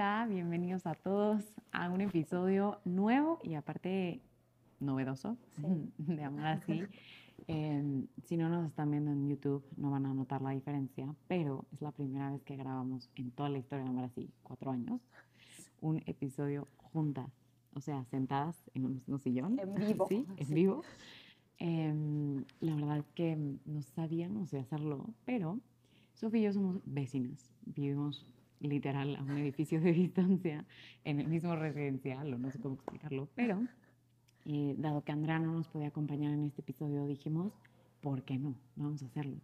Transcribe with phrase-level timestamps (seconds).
[0.00, 4.22] Hola, bienvenidos a todos a un episodio nuevo y aparte
[4.78, 5.36] novedoso
[5.98, 6.84] de Amar Así.
[7.46, 11.66] Em, si no nos están viendo en YouTube, no van a notar la diferencia, pero
[11.74, 15.02] es la primera vez que grabamos en toda la historia de Amar Así, cuatro años,
[15.82, 17.30] un episodio juntas,
[17.74, 19.58] o sea, sentadas en un mismo sillón.
[19.58, 20.06] En vivo.
[20.08, 20.82] Sí, en vivo.
[21.58, 25.60] Em, la verdad es que no sabíamos de hacerlo, pero
[26.14, 28.26] Sofía y yo somos vecinas, vivimos
[28.60, 30.64] literal a un edificio de distancia
[31.04, 33.66] en el mismo residencial, o no sé cómo explicarlo, pero
[34.46, 37.52] eh, dado que Andrea no nos podía acompañar en este episodio, dijimos,
[38.00, 38.54] ¿por qué no?
[38.76, 39.38] Vamos a hacerlo.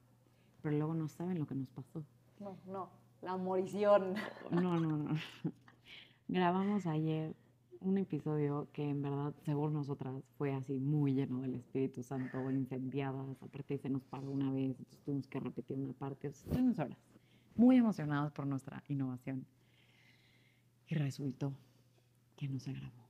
[0.62, 2.05] Pero luego no saben lo que nos pasó.
[2.41, 2.91] No, no,
[3.23, 4.14] la morición.
[4.50, 5.14] No, no, no.
[6.28, 7.34] Grabamos ayer
[7.80, 13.41] un episodio que en verdad, según nosotras, fue así muy lleno del Espíritu Santo, incendiadas,
[13.42, 16.98] aparte se nos paró una vez, entonces tuvimos que repetir una parte, estuvimos horas
[17.57, 19.47] muy emocionados por nuestra innovación.
[20.89, 21.53] Y resultó
[22.37, 23.07] que no se grabó.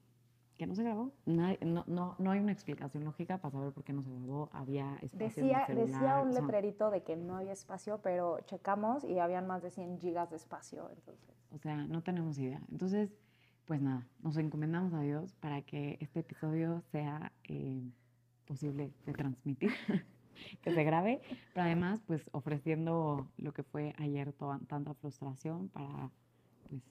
[0.57, 1.13] ¿Que no se grabó?
[1.27, 4.49] No, no, no hay una explicación lógica para saber por qué no se grabó.
[4.53, 7.53] Había espacio en el Decía, decía celular, un o sea, letrerito de que no había
[7.53, 10.89] espacio, pero checamos y habían más de 100 gigas de espacio.
[10.95, 12.63] Entonces, O sea, no tenemos idea.
[12.71, 13.11] Entonces,
[13.67, 17.83] pues nada, nos encomendamos a Dios para que este episodio sea eh,
[18.47, 19.71] posible de transmitir,
[20.63, 21.21] que se grabe,
[21.55, 26.11] pero además, pues ofreciendo lo que fue ayer tanta frustración para,
[26.69, 26.83] pues,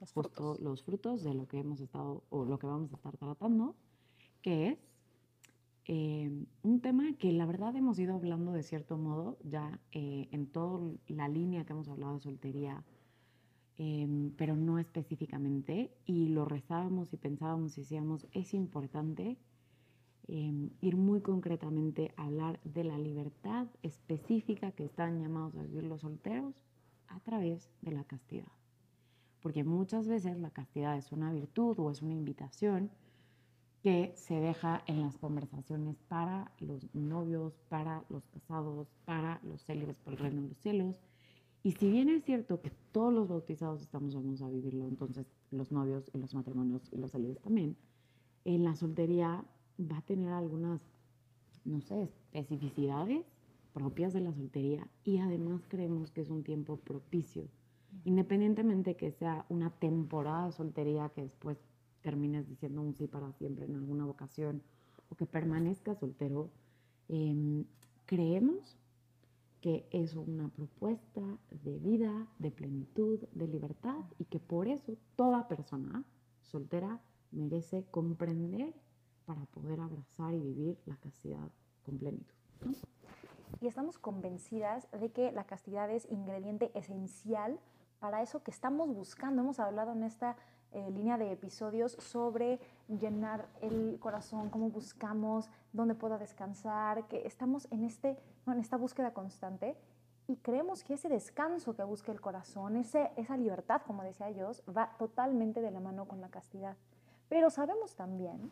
[0.00, 0.60] los justo frutos.
[0.60, 3.74] los frutos de lo que hemos estado o lo que vamos a estar tratando,
[4.42, 4.78] que es
[5.90, 6.30] eh,
[6.62, 10.92] un tema que la verdad hemos ido hablando de cierto modo ya eh, en toda
[11.06, 12.84] la línea que hemos hablado de soltería,
[13.78, 19.38] em, pero no específicamente, y lo rezábamos y pensábamos y decíamos, es importante
[20.28, 25.84] em, ir muy concretamente a hablar de la libertad específica que están llamados a vivir
[25.84, 26.54] los solteros
[27.08, 28.52] a través de la castidad.
[29.42, 32.90] Porque muchas veces la castidad es una virtud o es una invitación
[33.82, 39.98] que se deja en las conversaciones para los novios, para los casados, para los célibes
[39.98, 40.96] por el reino de los cielos.
[41.62, 45.70] Y si bien es cierto que todos los bautizados estamos llamados a vivirlo, entonces los
[45.70, 47.76] novios y los matrimonios y los célibes también,
[48.44, 49.44] en la soltería
[49.78, 50.80] va a tener algunas,
[51.64, 53.24] no sé, especificidades
[53.72, 57.48] propias de la soltería y además creemos que es un tiempo propicio,
[58.04, 61.58] independientemente que sea una temporada de soltería que después
[62.02, 64.62] termines diciendo un sí para siempre en alguna vocación
[65.10, 66.50] o que permanezcas soltero,
[67.08, 67.64] em,
[68.06, 68.76] creemos
[69.60, 71.22] que es una propuesta
[71.64, 76.04] de vida, de plenitud, de libertad y que por eso toda persona
[76.42, 77.00] soltera
[77.32, 78.74] merece comprender
[79.28, 81.50] para poder abrazar y vivir la castidad
[81.84, 82.34] con plenitud.
[82.64, 82.72] ¿no?
[83.60, 87.60] Y estamos convencidas de que la castidad es ingrediente esencial
[87.98, 89.42] para eso que estamos buscando.
[89.42, 90.36] Hemos hablado en esta
[90.72, 97.68] eh, línea de episodios sobre llenar el corazón, cómo buscamos, dónde puedo descansar, que estamos
[97.70, 99.76] en, este, en esta búsqueda constante
[100.26, 104.62] y creemos que ese descanso que busca el corazón, ese, esa libertad, como decía Dios,
[104.74, 106.78] va totalmente de la mano con la castidad.
[107.28, 108.50] Pero sabemos también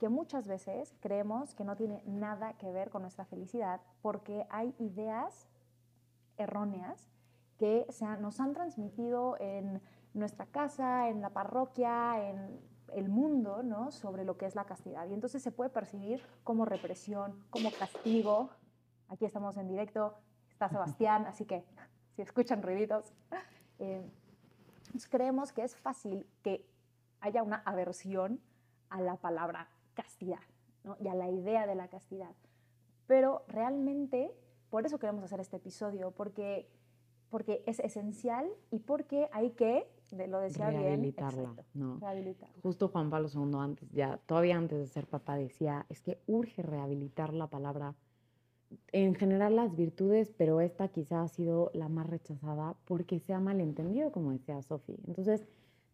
[0.00, 4.74] que muchas veces creemos que no tiene nada que ver con nuestra felicidad porque hay
[4.78, 5.46] ideas
[6.38, 7.08] erróneas
[7.58, 9.82] que se han- nos han transmitido en
[10.14, 12.58] nuestra casa, en la parroquia, en
[12.94, 13.90] el mundo, ¿no?
[13.92, 15.06] Sobre lo que es la castidad.
[15.06, 18.50] Y entonces se puede percibir como represión, como castigo.
[19.08, 20.14] Aquí estamos en directo,
[20.50, 21.62] está Sebastián, así que
[22.16, 23.12] si escuchan ruiditos.
[23.78, 24.02] eh,
[25.10, 26.66] creemos que es fácil que
[27.20, 28.40] haya una aversión
[28.88, 29.68] a la palabra
[30.02, 30.40] castidad
[30.84, 30.96] ¿no?
[31.00, 32.34] y a la idea de la castidad.
[33.06, 34.30] Pero realmente,
[34.70, 36.68] por eso queremos hacer este episodio, porque,
[37.28, 41.98] porque es esencial y porque hay que, de- lo decía bien, Rehabilitarla, exacto, ¿no?
[41.98, 42.54] rehabilitarla.
[42.62, 46.62] Justo Juan Pablo II antes, ya, todavía antes de ser papá, decía, es que urge
[46.62, 47.94] rehabilitar la palabra.
[48.92, 53.40] En general las virtudes, pero esta quizá ha sido la más rechazada porque se ha
[53.40, 54.96] malentendido, como decía Sofi.
[55.08, 55.44] Entonces,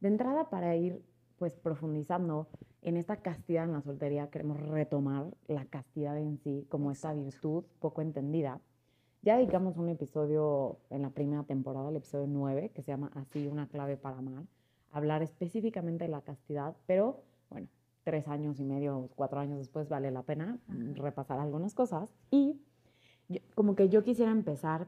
[0.00, 1.02] de entrada, para ir
[1.38, 2.49] pues profundizando
[2.83, 7.65] en esta castidad en la soltería, queremos retomar la castidad en sí como esa virtud
[7.81, 8.61] poco entendida.
[9.23, 13.49] ya dedicamos un episodio en la primera temporada, el episodio 9, que se llama Así,
[13.49, 14.44] una clave para amar,
[14.93, 17.69] hablar específicamente de la castidad, pero bueno,
[18.05, 20.59] tres años y medio, cuatro años después vale la pena
[20.94, 22.15] repasar algunas cosas.
[22.31, 22.61] Y
[23.56, 24.87] como que yo quisiera empezar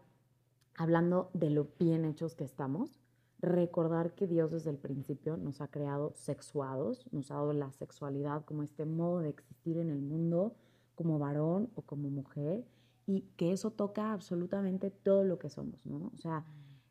[0.76, 3.00] hablando de lo bien hechos que estamos,
[3.40, 8.44] recordar que Dios desde el principio nos ha creado sexuados, nos ha dado la sexualidad
[8.44, 10.54] como este modo de existir en el mundo,
[10.94, 12.64] como varón o como mujer,
[13.06, 16.10] y que eso toca absolutamente todo lo que somos, ¿no?
[16.14, 16.44] O sea,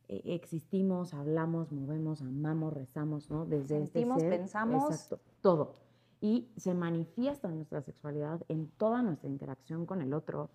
[0.08, 3.46] e, existimos, hablamos, movemos, amamos, rezamos, ¿no?
[3.46, 4.90] Desde este Sentimos, pensamos.
[4.90, 5.74] Exacto, todo.
[6.22, 10.50] Y se manifiesta nuestra sexualidad en toda nuestra interacción con el otro,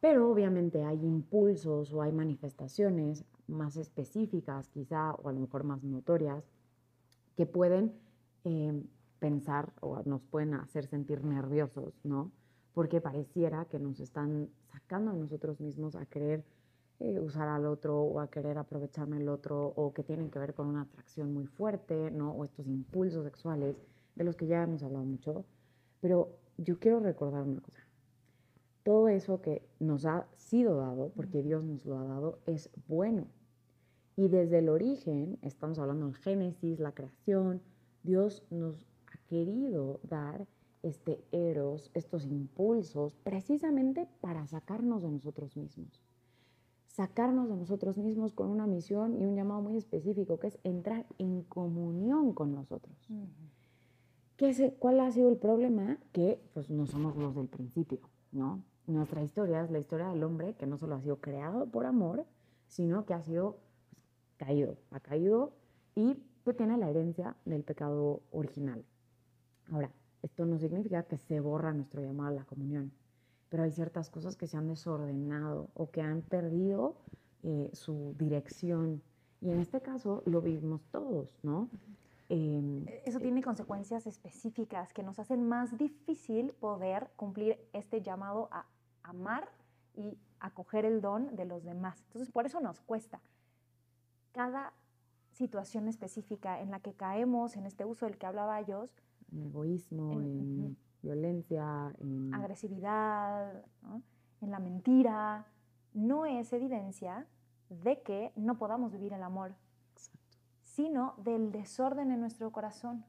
[0.00, 5.82] pero obviamente hay impulsos o hay manifestaciones más específicas, quizá, o a lo mejor más
[5.82, 6.44] notorias,
[7.36, 7.92] que pueden
[8.44, 8.82] eh,
[9.18, 12.32] pensar o nos pueden hacer sentir nerviosos, ¿no?
[12.74, 16.44] Porque pareciera que nos están sacando a nosotros mismos a querer
[17.00, 20.54] eh, usar al otro o a querer aprovecharme el otro o que tienen que ver
[20.54, 22.32] con una atracción muy fuerte, ¿no?
[22.32, 23.76] O estos impulsos sexuales
[24.14, 25.44] de los que ya hemos hablado mucho.
[26.00, 27.85] Pero yo quiero recordar una cosa
[28.86, 33.26] todo eso que nos ha sido dado, porque Dios nos lo ha dado, es bueno.
[34.14, 37.62] Y desde el origen, estamos hablando en Génesis, la creación,
[38.04, 38.76] Dios nos
[39.08, 40.46] ha querido dar
[40.84, 46.00] este eros, estos impulsos, precisamente para sacarnos de nosotros mismos.
[46.86, 51.06] Sacarnos de nosotros mismos con una misión y un llamado muy específico, que es entrar
[51.18, 52.96] en comunión con nosotros.
[54.36, 55.98] ¿Qué ¿Cuál ha sido el problema?
[56.12, 57.98] Que pues no somos los del principio,
[58.30, 58.62] ¿no?
[58.86, 62.24] Nuestra historia es la historia del hombre que no solo ha sido creado por amor,
[62.68, 63.58] sino que ha sido
[63.90, 64.04] pues,
[64.36, 65.52] caído, ha caído
[65.94, 68.84] y que tiene la herencia del pecado original.
[69.72, 69.90] Ahora,
[70.22, 72.92] esto no significa que se borra nuestro llamado a la comunión,
[73.48, 76.96] pero hay ciertas cosas que se han desordenado o que han perdido
[77.42, 79.02] eh, su dirección.
[79.40, 81.68] Y en este caso lo vivimos todos, ¿no?
[82.28, 88.66] Em, Eso tiene consecuencias específicas que nos hacen más difícil poder cumplir este llamado a
[89.06, 89.48] amar
[89.94, 92.02] y acoger el don de los demás.
[92.06, 93.20] Entonces, por eso nos cuesta.
[94.32, 94.72] Cada
[95.32, 98.84] situación específica en la que caemos en este uso del que hablaba yo,
[99.32, 103.64] en egoísmo, en, violencia, en agresividad,
[104.40, 105.46] en la mentira,
[105.92, 107.26] no es evidencia
[107.68, 109.54] de que no podamos vivir el amor,
[110.62, 113.04] sino del desorden en nuestro corazón.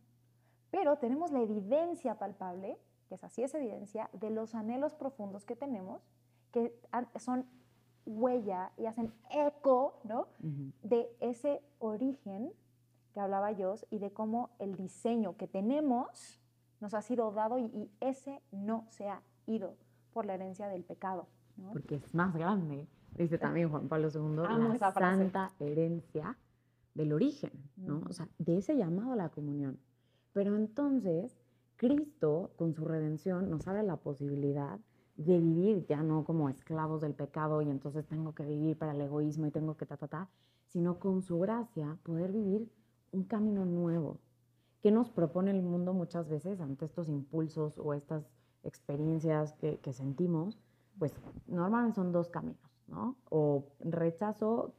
[0.69, 5.55] Pero tenemos la evidencia palpable que es así es evidencia de los anhelos profundos que
[5.55, 6.01] tenemos,
[6.51, 6.73] que
[7.17, 7.45] son
[8.05, 10.27] huella y hacen eco ¿no?
[10.83, 12.51] de ese origen
[13.13, 16.39] que hablaba yo y de cómo el diseño que tenemos
[16.79, 19.75] nos ha sido dado y, ese no se ha ido
[20.13, 21.27] por la herencia del pecado.
[21.73, 22.87] Porque es más grande,
[23.17, 26.37] dice también Juan Pablo II, la santa herencia
[26.93, 28.03] del origen, ¿no?
[28.07, 29.79] o sea, de ese llamado a la comunión.
[30.33, 31.36] Pero entonces
[31.77, 34.79] Cristo, con su redención, nos abre la posibilidad
[35.15, 39.01] de vivir ya no como esclavos del pecado y entonces tengo que vivir para el
[39.01, 40.29] egoísmo y tengo que ta, ta, ta,
[40.67, 42.69] sino con su gracia poder vivir
[43.11, 44.19] un camino nuevo.
[44.81, 48.29] que nos propone el mundo muchas veces ante estos impulsos o estas
[48.63, 50.59] experiencias que, que sentimos?
[50.99, 51.13] Pues
[51.47, 53.15] normalmente son dos caminos, ¿no?
[53.29, 54.73] O rechazo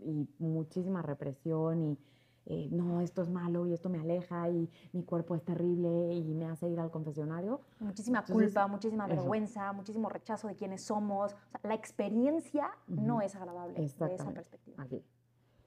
[0.00, 1.98] y muchísima represión y
[2.46, 6.34] eh, no, esto es malo y esto me aleja y mi cuerpo es terrible y
[6.34, 7.62] me hace ir al confesionario.
[7.80, 11.34] Muchísima culpa, muchísima vergüenza, muchísimo rechazo de quiénes somos.
[11.62, 14.86] la experiencia no es agradable de esa perspectiva.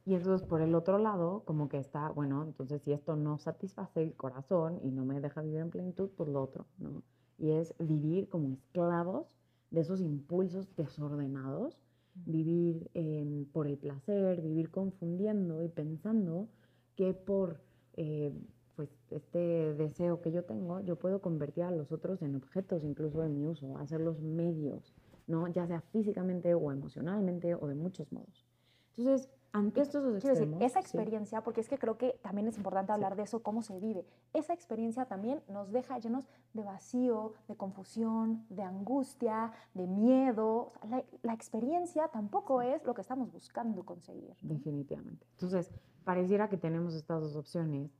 [0.06, 3.38] Y eso es por el otro lado, como que está, bueno, entonces si esto no
[3.40, 7.04] satisface el corazón y no me deja vivir en plenitud, pues lo otro, ¿no?
[7.38, 9.28] Y es vivir como esclavos
[9.70, 11.78] de esos impulsos desordenados,
[12.14, 16.48] vivir em, por el placer, vivir confundiendo y pensando
[16.98, 17.62] que por
[17.94, 18.34] eh,
[18.76, 23.22] pues este deseo que yo tengo, yo puedo convertir a los otros en objetos incluso
[23.22, 24.94] de mi uso, hacerlos medios,
[25.26, 25.48] ¿no?
[25.48, 28.46] ya sea físicamente o emocionalmente o de muchos modos.
[28.96, 32.92] Entonces, ante estos dos extremos, esa experiencia, porque es que creo que también es importante
[32.92, 37.56] hablar de eso, cómo se vive, esa experiencia también nos deja llenos de vacío, de
[37.56, 40.74] confusión, de angustia, de miedo.
[40.88, 44.36] la, la, experiencia tampoco es lo que estamos buscando conseguir.
[44.42, 45.26] Definitivamente.
[45.32, 45.72] Entonces,
[46.08, 47.92] pareciera que tenemos estas dos opciones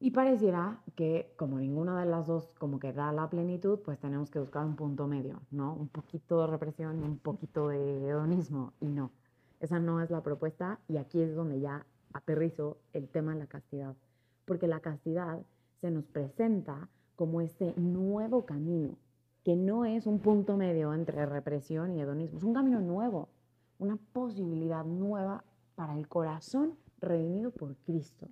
[0.00, 4.28] y pareciera que como ninguna de las dos como que da la plenitud, pues tenemos
[4.28, 5.72] que buscar un punto medio, ¿no?
[5.72, 9.12] Un poquito de represión y un poquito de hedonismo y no.
[9.60, 13.46] Esa no es la propuesta y aquí es donde ya aterrizo el tema de la
[13.46, 13.94] castidad,
[14.44, 15.46] porque la castidad
[15.80, 18.96] se nos presenta como este nuevo camino
[19.44, 23.28] que no es un punto medio entre represión y hedonismo, es un camino nuevo,
[23.78, 25.44] una posibilidad nueva
[25.76, 28.28] para el corazón redimido por Cristo.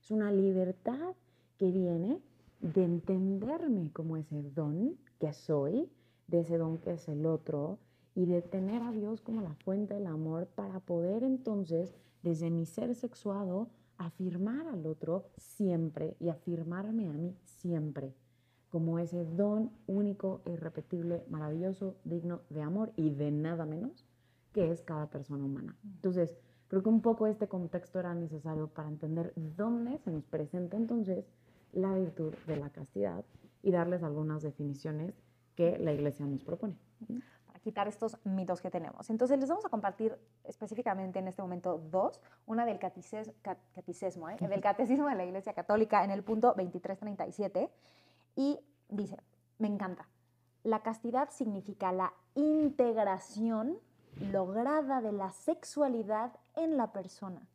[0.00, 1.14] Es una libertad
[1.58, 2.20] que viene
[2.60, 5.88] de entenderme como ese don que soy,
[6.26, 7.78] de ese don que es el otro,
[8.14, 12.66] y de tener a Dios como la fuente del amor para poder entonces, desde mi
[12.66, 18.14] ser sexuado, afirmar al otro siempre y afirmarme a mí siempre
[18.70, 24.06] como ese don único, irrepetible, maravilloso, digno de amor y de nada menos
[24.52, 25.76] que es cada persona humana.
[25.84, 26.36] Entonces,
[26.70, 31.26] creo que un poco este contexto era necesario para entender dónde se nos presenta entonces
[31.72, 33.24] la virtud de la castidad
[33.62, 35.12] y darles algunas definiciones
[35.56, 36.76] que la iglesia nos propone.
[37.46, 39.10] Para quitar estos mitos que tenemos.
[39.10, 44.36] Entonces les vamos a compartir específicamente en este momento dos, una del catecismo, ¿eh?
[44.38, 47.68] del catecismo de la iglesia católica en el punto 2337
[48.36, 49.16] y dice,
[49.58, 50.08] me encanta,
[50.62, 53.78] la castidad significa la integración
[54.18, 57.46] lograda de la sexualidad en la persona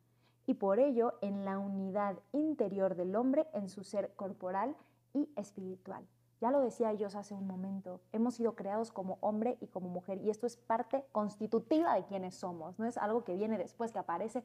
[0.46, 4.76] y por ello en la unidad interior del hombre en su ser corporal
[5.12, 6.06] y espiritual.
[6.40, 10.18] Ya lo decía yo hace un momento, hemos sido creados como hombre y como mujer
[10.18, 13.98] y esto es parte constitutiva de quienes somos, no es algo que viene después, que
[13.98, 14.44] aparece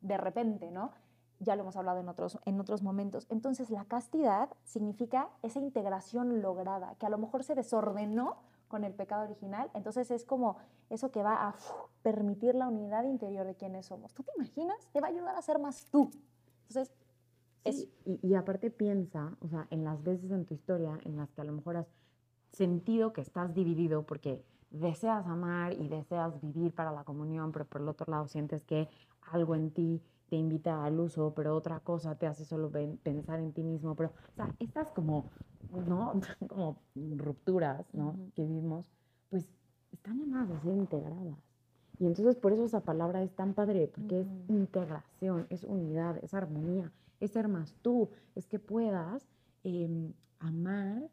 [0.00, 0.92] de repente, ¿no?
[1.38, 3.26] Ya lo hemos hablado en otros, en otros momentos.
[3.30, 8.38] Entonces la castidad significa esa integración lograda, que a lo mejor se desordenó
[8.70, 9.70] con el pecado original.
[9.74, 10.56] Entonces es como
[10.88, 11.54] eso que va a
[12.02, 14.14] permitir la unidad interior de quienes somos.
[14.14, 14.88] ¿Tú te imaginas?
[14.92, 16.10] Te va a ayudar a ser más tú.
[16.68, 16.94] Entonces,
[18.06, 21.42] y, y, aparte piensa, o sea, en las veces en tu historia en las que
[21.42, 21.88] a lo mejor has
[22.52, 27.82] sentido que estás dividido porque deseas amar y deseas vivir para la comunión, pero por
[27.82, 28.88] el otro lado sientes que
[29.20, 32.70] algo en ti te invita al uso, pero otra cosa te hace solo
[33.02, 33.94] pensar en ti mismo.
[33.94, 35.28] Pero, o sea, estas como
[35.86, 36.20] ¿no?
[36.48, 38.16] Como rupturas, ¿no?
[38.34, 38.86] Que vivimos,
[39.28, 39.48] pues
[39.92, 41.38] están llamadas a ser integradas.
[41.98, 46.32] Y entonces por eso esa palabra es tan padre, porque es integración, es unidad, es
[46.32, 46.90] armonía,
[47.20, 49.28] es ser más tú, es que puedas
[49.64, 51.10] em, amar,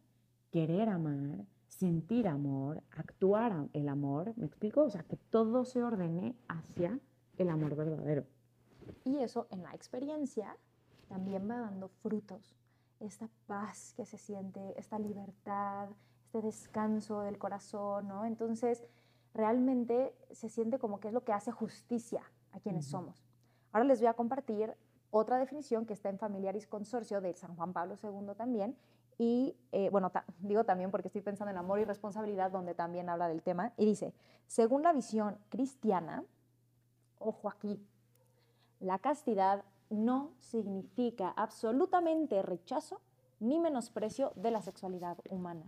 [0.50, 4.84] querer amar, sentir amor, actuar el amor, ¿me explico?
[4.84, 6.98] O sea, que todo se ordene hacia
[7.38, 8.26] el amor verdadero.
[9.04, 10.56] Y eso en la experiencia
[11.10, 12.56] también va dando frutos
[13.00, 15.90] esta paz que se siente, esta libertad,
[16.26, 18.26] este descanso del corazón, ¿no?
[18.26, 18.84] Entonces,
[19.34, 23.26] realmente se siente como que es lo que hace justicia a quienes somos.
[23.72, 24.76] Ahora les voy a compartir
[25.12, 28.76] otra definición que está en Familiaris Consorcio de San Juan Pablo II también.
[29.18, 33.28] Y eh, bueno, digo también porque estoy pensando en amor y responsabilidad, donde también habla
[33.28, 33.74] del tema.
[33.78, 34.14] Y dice,
[34.46, 36.24] según la visión cristiana,
[37.20, 37.84] ojo aquí,
[38.80, 43.02] la castidad no significa absolutamente rechazo
[43.40, 45.64] ni menosprecio de la sexualidad humana.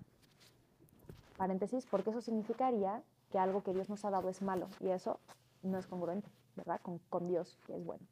[1.38, 5.20] Paréntesis, porque eso significaría que algo que Dios nos ha dado es malo y eso
[5.64, 6.82] no es congruente, ¿verdad?
[6.82, 8.06] Con, Dios, que es bueno.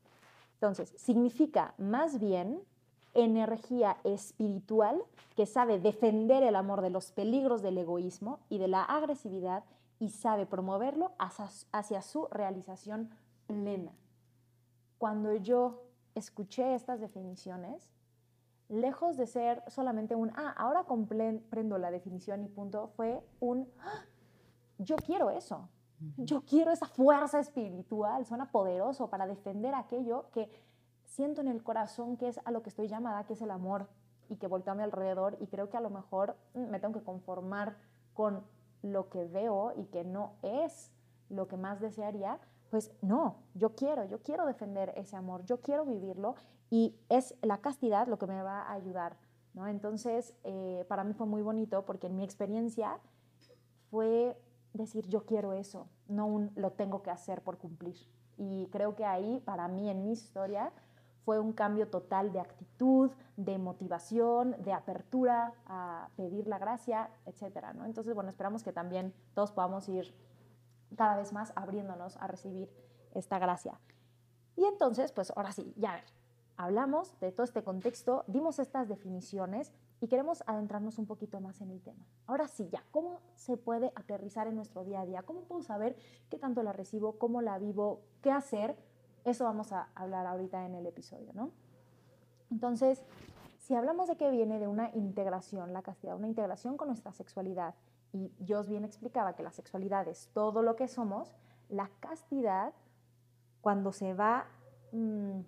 [0.53, 2.61] Entonces, significa más bien
[3.13, 5.03] energía espiritual
[5.35, 9.63] que sabe defender el amor de los peligros del egoísmo y de la agresividad
[9.99, 13.09] y sabe promoverlo hacia su realización
[13.47, 13.91] plena.
[14.99, 15.86] Cuando yo
[16.17, 17.91] escuché estas definiciones,
[18.69, 24.05] lejos de ser solamente un, ah, ahora comprendo la definición y punto, fue un, ah,
[24.77, 25.69] yo quiero eso,
[26.17, 30.49] yo quiero esa fuerza espiritual, suena poderoso para defender aquello que
[31.05, 33.87] siento en el corazón que es a lo que estoy llamada, que es el amor,
[34.29, 36.93] y que volteo a mi alrededor y creo que a lo mejor mm, me tengo
[36.93, 37.77] que conformar
[38.13, 38.43] con
[38.81, 40.91] lo que veo y que no es
[41.29, 45.85] lo que más desearía, pues no, yo quiero, yo quiero defender ese amor, yo quiero
[45.85, 46.35] vivirlo
[46.69, 49.17] y es la castidad lo que me va a ayudar.
[49.53, 49.67] ¿no?
[49.67, 52.99] Entonces, eh, para mí fue muy bonito porque en mi experiencia
[53.89, 54.37] fue
[54.73, 57.97] decir, yo quiero eso, no un lo tengo que hacer por cumplir.
[58.37, 60.71] Y creo que ahí, para mí, en mi historia,
[61.25, 67.73] fue un cambio total de actitud, de motivación, de apertura a pedir la gracia, etc.
[67.75, 67.85] ¿no?
[67.85, 70.13] Entonces, bueno, esperamos que también todos podamos ir
[70.95, 72.71] cada vez más abriéndonos a recibir
[73.13, 73.79] esta gracia.
[74.55, 76.03] Y entonces, pues ahora sí, ya
[76.55, 81.71] hablamos de todo este contexto, dimos estas definiciones y queremos adentrarnos un poquito más en
[81.71, 82.05] el tema.
[82.25, 85.23] Ahora sí, ya, ¿cómo se puede aterrizar en nuestro día a día?
[85.23, 85.95] ¿Cómo puedo saber
[86.29, 88.77] qué tanto la recibo, cómo la vivo, qué hacer?
[89.23, 91.51] Eso vamos a hablar ahorita en el episodio, ¿no?
[92.49, 93.03] Entonces,
[93.59, 97.75] si hablamos de que viene de una integración, la castidad, una integración con nuestra sexualidad,
[98.13, 101.35] y Dios bien explicaba que la sexualidad es todo lo que somos,
[101.69, 102.73] la castidad,
[103.61, 104.47] cuando se va
[104.91, 105.41] mm,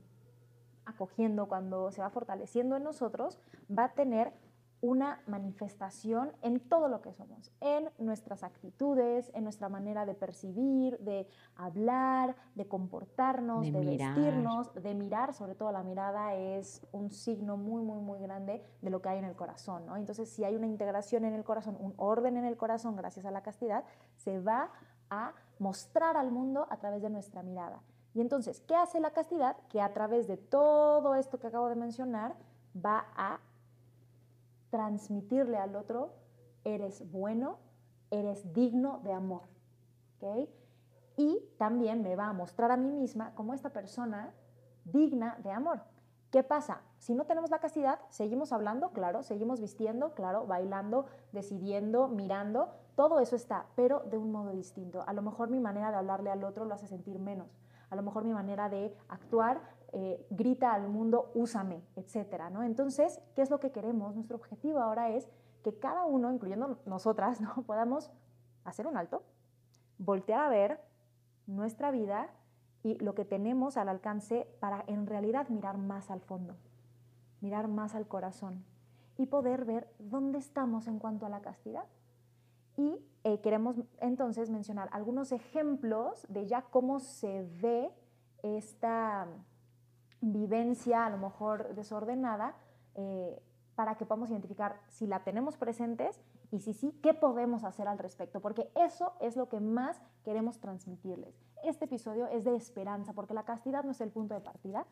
[0.85, 3.39] acogiendo, cuando se va fortaleciendo en nosotros,
[3.75, 4.33] va a tener
[4.81, 10.97] una manifestación en todo lo que somos, en nuestras actitudes, en nuestra manera de percibir,
[10.99, 17.57] de hablar, de comportarnos, de, vestirnos, de mirar, sobre todo la mirada es un signo
[17.57, 19.97] muy, muy, muy grande de lo que hay en el corazón, ¿no?
[19.97, 23.31] Entonces, si hay una integración en el corazón, un orden en el corazón gracias a
[23.31, 23.83] la castidad,
[24.15, 24.71] se va
[25.09, 27.81] a mostrar al mundo a través de nuestra mirada.
[28.13, 29.57] Y entonces, ¿qué hace la castidad?
[29.69, 32.35] Que a través de todo esto que acabo de mencionar,
[32.75, 33.39] va a
[34.69, 36.13] transmitirle al otro,
[36.63, 37.57] eres bueno,
[38.11, 39.43] eres digno de amor.
[41.15, 44.33] Y también me va a mostrar a mí misma como esta persona
[44.85, 45.81] digna de amor.
[46.31, 46.81] ¿Qué pasa?
[46.99, 53.19] Si no tenemos la castidad, seguimos hablando, claro, seguimos vistiendo, claro, bailando, decidiendo, mirando, todo
[53.19, 55.03] eso está, pero de un modo distinto.
[55.07, 57.47] A lo mejor mi manera de hablarle al otro lo hace sentir menos.
[57.89, 59.61] A lo mejor mi manera de actuar
[59.91, 62.63] eh, grita al mundo, úsame, etcétera, ¿no?
[62.63, 64.15] Entonces, ¿qué es lo que queremos?
[64.15, 65.27] Nuestro objetivo ahora es
[65.63, 67.63] que cada uno, incluyendo nosotras, ¿no?
[67.67, 68.11] podamos
[68.63, 69.23] hacer un alto,
[69.97, 70.79] voltear a ver
[71.47, 72.29] nuestra vida
[72.83, 76.55] y lo que tenemos al alcance para en realidad mirar más al fondo,
[77.41, 78.63] mirar más al corazón
[79.17, 81.85] y poder ver dónde estamos en cuanto a la castidad.
[82.77, 87.91] Y eh, queremos entonces mencionar algunos ejemplos de ya cómo se ve
[88.43, 89.27] esta
[90.21, 92.55] vivencia a lo mejor desordenada
[92.95, 93.41] eh,
[93.75, 96.19] para que podamos identificar si la tenemos presentes
[96.51, 100.59] y si sí, qué podemos hacer al respecto, porque eso es lo que más queremos
[100.59, 101.39] transmitirles.
[101.63, 104.85] Este episodio es de esperanza, porque la castidad no es el punto de partida,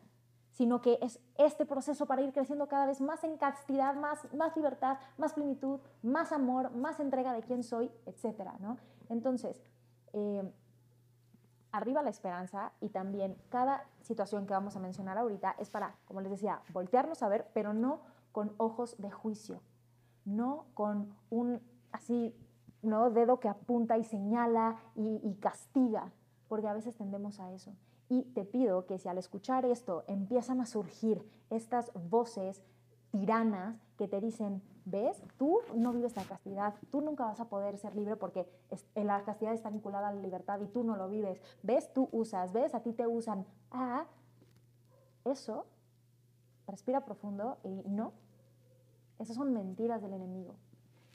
[0.52, 4.56] sino que es este proceso para ir creciendo cada vez más en castidad, más, más
[4.56, 8.52] libertad, más plenitud, más amor, más entrega de quién soy, etc.
[8.60, 8.76] ¿no?
[9.08, 9.62] Entonces,
[10.12, 10.50] eh,
[11.72, 16.20] arriba la esperanza y también cada situación que vamos a mencionar ahorita es para, como
[16.20, 18.00] les decía, voltearnos a ver, pero no
[18.32, 19.60] con ojos de juicio,
[20.24, 21.60] no con un
[21.92, 22.34] así,
[22.82, 23.10] ¿no?
[23.10, 26.12] dedo que apunta y señala y, y castiga,
[26.48, 27.74] porque a veces tendemos a eso.
[28.08, 32.62] Y te pido que si al escuchar esto empiezan a surgir estas voces
[33.10, 35.22] tiranas que te dicen, ¿ves?
[35.36, 38.46] Tú no vives la castidad, tú nunca vas a poder ser libre porque
[38.94, 41.40] la castidad está vinculada a la libertad y tú no lo vives.
[41.62, 41.92] ¿Ves?
[41.92, 42.74] Tú usas, ¿ves?
[42.74, 43.46] A ti te usan.
[43.70, 44.06] Ah,
[45.24, 45.66] eso,
[46.66, 48.12] respira profundo y no.
[49.18, 50.54] Esas son mentiras del enemigo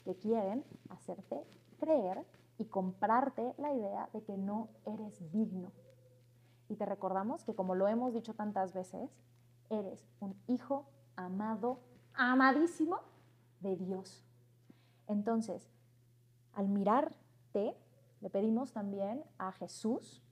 [0.04, 1.42] que quieren hacerte
[1.78, 2.24] creer
[2.58, 5.72] y comprarte la idea de que no eres digno.
[6.68, 9.10] Y te recordamos que como lo hemos dicho tantas veces,
[9.70, 11.80] eres un hijo amado,
[12.14, 13.00] amadísimo
[13.64, 14.24] de Dios.
[15.08, 15.70] Entonces,
[16.52, 17.76] al mirarte,
[18.20, 20.22] le pedimos también a Jesús,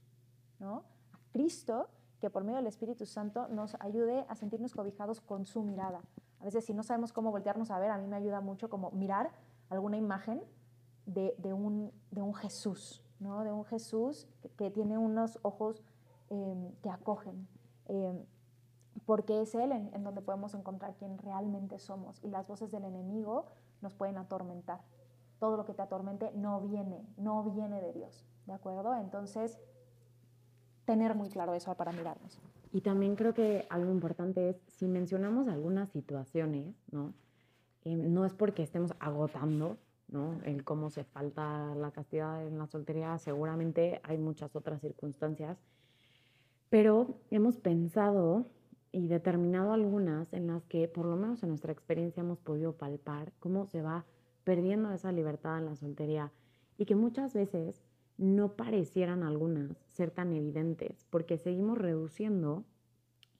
[0.59, 0.83] ¿no?
[1.11, 5.63] a Cristo, que por medio del Espíritu Santo nos ayude a sentirnos cobijados con su
[5.63, 6.01] mirada.
[6.39, 8.91] A veces si no sabemos cómo voltearnos a ver, a mí me ayuda mucho como
[8.91, 9.31] mirar
[9.69, 10.41] alguna imagen
[11.05, 13.43] de, un, de un, Jesús, ¿no?
[13.43, 15.83] de un Jesús que, tiene unos ojos
[16.29, 17.47] em, que acogen.
[17.87, 18.25] Em,
[19.05, 23.45] porque es Él en, donde podemos encontrar quién realmente somos y las voces del enemigo
[23.81, 24.81] nos pueden atormentar.
[25.39, 28.95] Todo lo que te atormente no viene, no viene de Dios, ¿de acuerdo?
[28.95, 29.59] Entonces,
[30.85, 32.39] tener muy claro eso para mirarnos.
[32.71, 37.13] Y también creo que algo importante es, si mencionamos algunas situaciones, ¿no?
[37.83, 40.39] Eh, no es porque estemos agotando, ¿no?
[40.43, 45.57] El cómo se falta la castidad en la soltería, seguramente hay muchas otras circunstancias,
[46.69, 48.45] pero hemos pensado
[48.93, 53.33] y determinado algunas en las que, por lo menos en nuestra experiencia, hemos podido palpar
[53.39, 54.05] cómo se va
[54.43, 56.31] perdiendo esa libertad en la soltería
[56.77, 57.83] y que muchas veces
[58.17, 62.63] no parecieran algunas ser tan evidentes porque seguimos reduciendo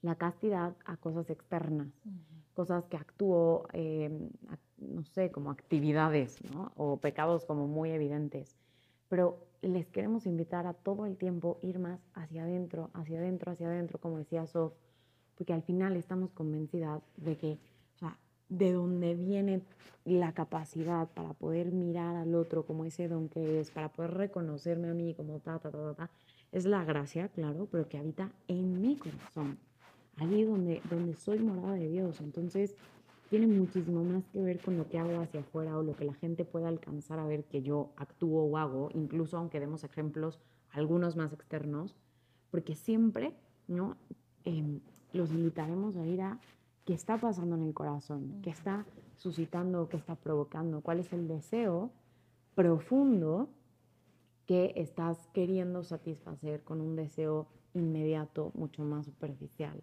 [0.02, 1.88] la castidad a cosas externas,
[2.54, 4.30] cosas que actúo, em,
[4.78, 6.72] no sé, como actividades ¿no?
[6.76, 8.56] o pecados como muy evidentes.
[9.08, 13.68] Pero les queremos invitar a todo el tiempo ir más hacia adentro, hacia adentro, hacia
[13.68, 14.74] adentro, como decía Sof,
[15.36, 17.58] porque al final estamos convencidas de que,
[17.94, 18.18] o sea,
[18.48, 19.62] de dónde viene
[20.04, 24.90] la capacidad para poder mirar al otro como ese don que es, para poder reconocerme
[24.90, 26.10] a mí como ta, ta, ta, ta,
[26.52, 29.58] es la gracia, claro, pero que habita en mi corazón,
[30.16, 32.20] allí donde, donde soy morada de Dios.
[32.20, 32.76] Entonces,
[33.30, 36.14] tiene muchísimo más que ver con lo que hago hacia afuera o lo que la
[36.14, 40.38] gente pueda alcanzar a ver que yo actúo o hago, incluso aunque demos ejemplos,
[40.70, 41.96] algunos más externos,
[42.50, 43.34] porque siempre,
[43.66, 43.96] ¿no?
[44.44, 44.80] Em,
[45.14, 46.38] los invitaremos a ir a
[46.84, 48.84] qué está pasando en el corazón, qué está
[49.16, 51.90] suscitando, qué está provocando, cuál es el deseo
[52.54, 53.48] profundo
[54.46, 59.82] que estás queriendo satisfacer con un deseo inmediato, mucho más superficial,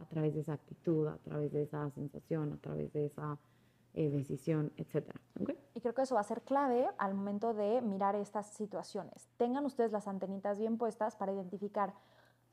[0.00, 3.38] a través de esa actitud, a través de esa sensación, a través de esa
[3.94, 5.20] eh, decisión, etcétera.
[5.40, 5.50] ¿ok?
[5.74, 9.28] Y creo que eso va a ser clave al momento de mirar estas situaciones.
[9.36, 11.92] Tengan ustedes las antenitas bien puestas para identificar,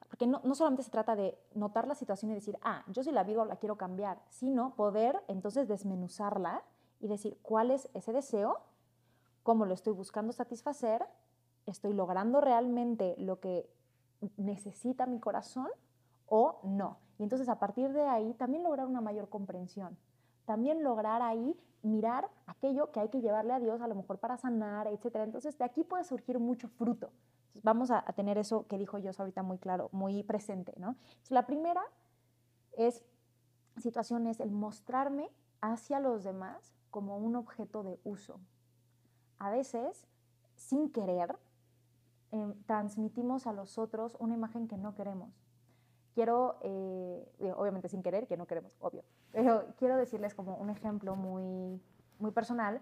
[0.10, 3.12] porque no, no solamente se trata de notar la situación y decir, ah, yo sí
[3.12, 6.64] la vivo, la quiero cambiar, sino poder entonces desmenuzarla
[7.00, 8.60] y decir cuál es ese deseo,
[9.44, 11.06] cómo lo estoy buscando satisfacer,
[11.68, 13.70] estoy logrando realmente lo que
[14.36, 15.70] necesita mi corazón
[16.26, 16.98] o no.
[17.20, 19.98] Y entonces a partir de ahí también lograr una mayor comprensión.
[20.46, 24.38] También lograr ahí mirar aquello que hay que llevarle a Dios a lo mejor para
[24.38, 25.18] sanar, etc.
[25.18, 27.12] Entonces de aquí puede surgir mucho fruto.
[27.60, 30.74] Entonces, vamos a, a, tener eso que dijo yo ahorita muy claro, muy presente.
[30.78, 30.90] ¿no?
[30.90, 31.84] Entonces, la primera
[32.78, 33.04] es
[33.78, 35.30] situaciones, el mostrarme
[35.62, 38.40] hacia los demás como un objeto de uso.
[39.38, 40.08] A veces,
[40.56, 41.38] sin querer,
[42.32, 45.30] eh, transmitimos a los otros una imagen que no queremos.
[46.14, 51.16] Quiero, eh, obviamente sin querer, que no queremos, obvio, pero quiero decirles como un ejemplo
[51.16, 51.82] muy,
[52.18, 52.82] muy personal.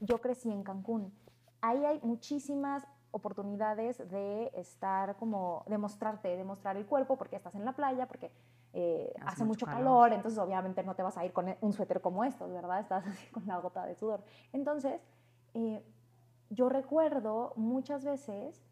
[0.00, 1.12] Yo crecí en Cancún.
[1.60, 7.54] Ahí hay muchísimas oportunidades de estar como, de mostrarte, de mostrar el cuerpo, porque estás
[7.54, 8.30] en la playa, porque
[8.72, 9.82] eh, hace, hace, mucho, mucho calor.
[9.82, 12.80] calor, entonces obviamente no te vas a ir con un suéter como estos, ¿verdad?
[12.80, 14.22] Estás así con la gota de sudor.
[14.52, 15.00] Entonces,
[15.54, 15.84] eh,
[16.50, 18.62] yo recuerdo muchas veces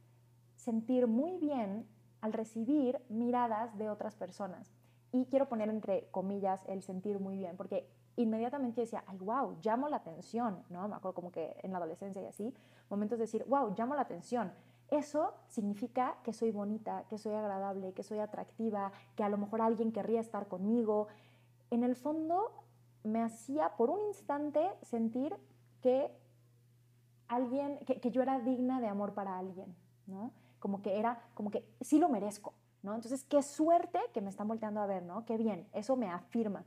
[0.57, 1.89] sentir muy bien
[2.21, 4.73] al recibir miradas de otras personas.
[5.13, 7.89] Y quiero poner entre comillas el sentir muy bien, porque
[8.23, 10.89] inmediatamente decía, ay, wow, llamo la atención, ¿no?
[10.89, 12.53] Me acuerdo como que en la adolescencia y así,
[12.91, 14.53] momentos de decir, wow, llamo la atención.
[14.91, 19.61] Eso significa que soy bonita, que soy agradable, que soy atractiva, que a lo mejor
[19.61, 21.09] alguien querría estar conmigo.
[21.71, 22.51] En el fondo
[23.05, 25.37] me hacía por un instante sentir
[25.81, 26.11] que
[27.29, 29.77] alguien, que yo era digna de amor para alguien,
[30.07, 30.33] ¿no?
[30.59, 32.95] Como que era, como que sí lo merezco, ¿no?
[32.95, 35.25] Entonces, qué suerte que me están volteando a ver, ¿no?
[35.25, 36.65] Qué bien, eso me afirma.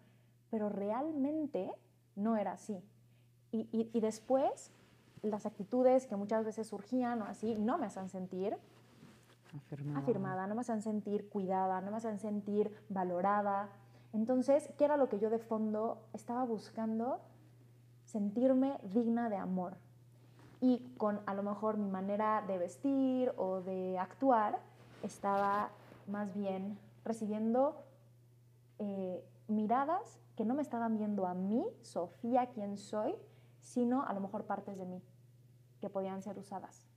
[0.51, 1.71] Pero realmente
[2.15, 2.83] no era así.
[3.51, 4.71] Y, y, y después,
[5.23, 8.55] las actitudes que muchas veces surgían o así, no me hacen sentir
[9.55, 9.99] afirmada.
[9.99, 13.69] afirmada, no me hacen sentir cuidada, no me hacen sentir valorada.
[14.13, 17.19] Entonces, ¿qué era lo que yo de fondo estaba buscando?
[18.05, 19.77] Sentirme digna de amor,
[20.61, 24.59] y con a lo mejor mi manera de vestir o de actuar
[25.01, 25.71] estaba
[26.07, 27.83] más bien recibiendo
[28.77, 33.15] eh, miradas que no me estaban viendo a mí, Sofía, quién soy,
[33.61, 35.03] sino a lo mejor partes de mí
[35.79, 36.91] que podían ser usadas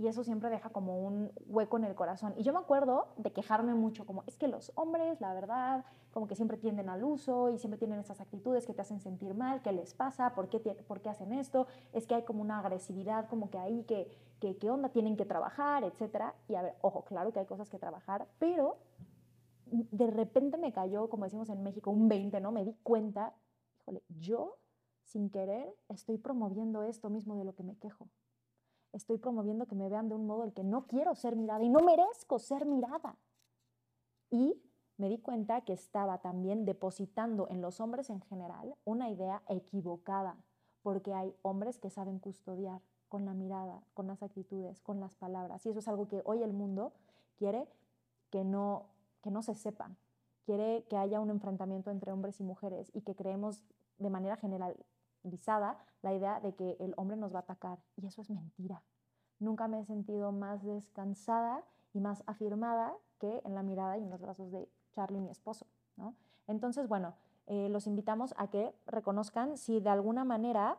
[0.00, 2.32] y eso siempre deja como un hueco en el corazón.
[2.38, 6.26] Y yo me acuerdo de quejarme mucho, como es que los hombres, la verdad, como
[6.26, 9.60] que siempre tienden al uso y siempre tienen esas actitudes que te hacen sentir mal,
[9.60, 10.34] ¿qué les pasa?
[10.34, 11.66] ¿Por qué, por qué hacen esto?
[11.92, 14.08] Es que hay como una agresividad, como que ahí, que,
[14.40, 14.88] que, ¿qué onda?
[14.88, 16.34] Tienen que trabajar, etcétera.
[16.48, 18.78] Y a ver, ojo, claro que hay cosas que trabajar, pero
[19.70, 22.52] de repente me cayó, como decimos en México, un 20, ¿no?
[22.52, 23.34] Me di cuenta,
[23.80, 24.58] híjole, yo
[25.04, 28.08] sin querer estoy promoviendo esto mismo de lo que me quejo
[28.92, 31.68] estoy promoviendo que me vean de un modo el que no quiero ser mirada y
[31.68, 33.16] no merezco ser mirada.
[34.30, 34.60] Y
[34.96, 40.36] me di cuenta que estaba también depositando en los hombres en general una idea equivocada,
[40.82, 45.64] porque hay hombres que saben custodiar con la mirada, con las actitudes, con las palabras.
[45.66, 46.92] Y eso es algo que hoy el mundo
[47.36, 47.66] quiere
[48.30, 48.86] que no,
[49.22, 49.96] que no se sepan.
[50.44, 53.64] Quiere que haya un enfrentamiento entre hombres y mujeres y que creemos
[53.98, 54.76] de manera general
[56.02, 58.82] la idea de que el hombre nos va a atacar y eso es mentira.
[59.38, 64.10] Nunca me he sentido más descansada y más afirmada que en la mirada y en
[64.10, 65.66] los brazos de Charlie, mi esposo.
[65.96, 66.14] ¿no?
[66.46, 67.14] Entonces, bueno,
[67.46, 70.78] eh, los invitamos a que reconozcan si de alguna manera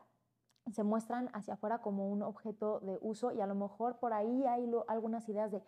[0.71, 4.45] se muestran hacia afuera como un objeto de uso y a lo mejor por ahí
[4.45, 5.61] hay algunas ideas de,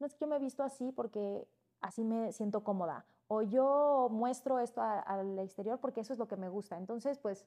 [0.00, 1.46] no es que yo me he visto así porque
[1.80, 6.36] así me siento cómoda o yo muestro esto al exterior porque eso es lo que
[6.36, 6.76] me gusta.
[6.76, 7.46] Entonces, pues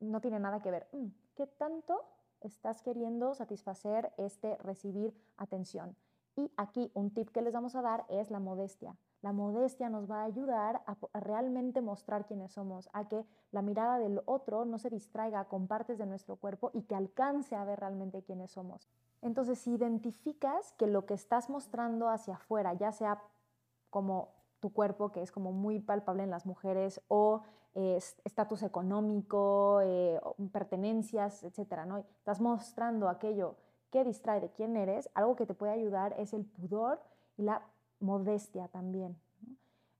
[0.00, 0.88] no tiene nada que ver.
[0.92, 2.04] Mm, ¿Qué tanto
[2.40, 5.96] estás queriendo satisfacer este recibir atención?
[6.36, 8.96] Y aquí un tip que les vamos a dar es la modestia.
[9.22, 13.62] La modestia nos va a ayudar a, a, realmente mostrar quiénes somos, a que la
[13.62, 17.64] mirada del otro no se distraiga con partes de nuestro cuerpo y que alcance a
[17.64, 18.88] ver realmente quiénes somos.
[19.22, 23.22] Entonces, si identificas que lo que estás mostrando hacia afuera, ya sea
[23.90, 27.42] como tu cuerpo, que es como muy palpable en las mujeres, o
[28.24, 30.20] estatus económico, eh,
[30.52, 31.98] pertenencias, etcétera, ¿no?
[31.98, 33.56] Estás mostrando aquello
[33.90, 37.00] que distrae de quién eres, algo que te puede ayudar es el pudor
[37.36, 37.62] y la
[38.00, 39.20] modestia también.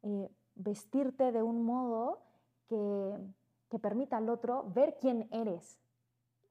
[0.02, 2.22] Eh, vestirte de un modo
[2.66, 3.16] que,
[3.68, 5.78] que permita al otro ver quién eres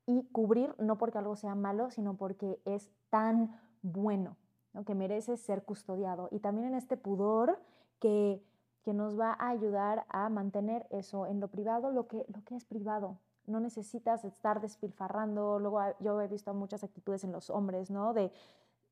[0.09, 4.37] y cubrir no porque algo sea malo, sino porque es tan bueno,
[4.73, 4.83] ¿no?
[4.83, 6.29] que mereces ser custodiado.
[6.31, 7.61] Y también en este pudor
[7.99, 8.43] que
[8.83, 12.55] que nos va a ayudar a mantener eso en lo privado, lo que, lo que
[12.55, 13.19] es privado.
[13.45, 15.59] No necesitas estar despilfarrando.
[15.59, 18.13] Luego yo he visto muchas actitudes en los hombres, ¿no?
[18.13, 18.31] De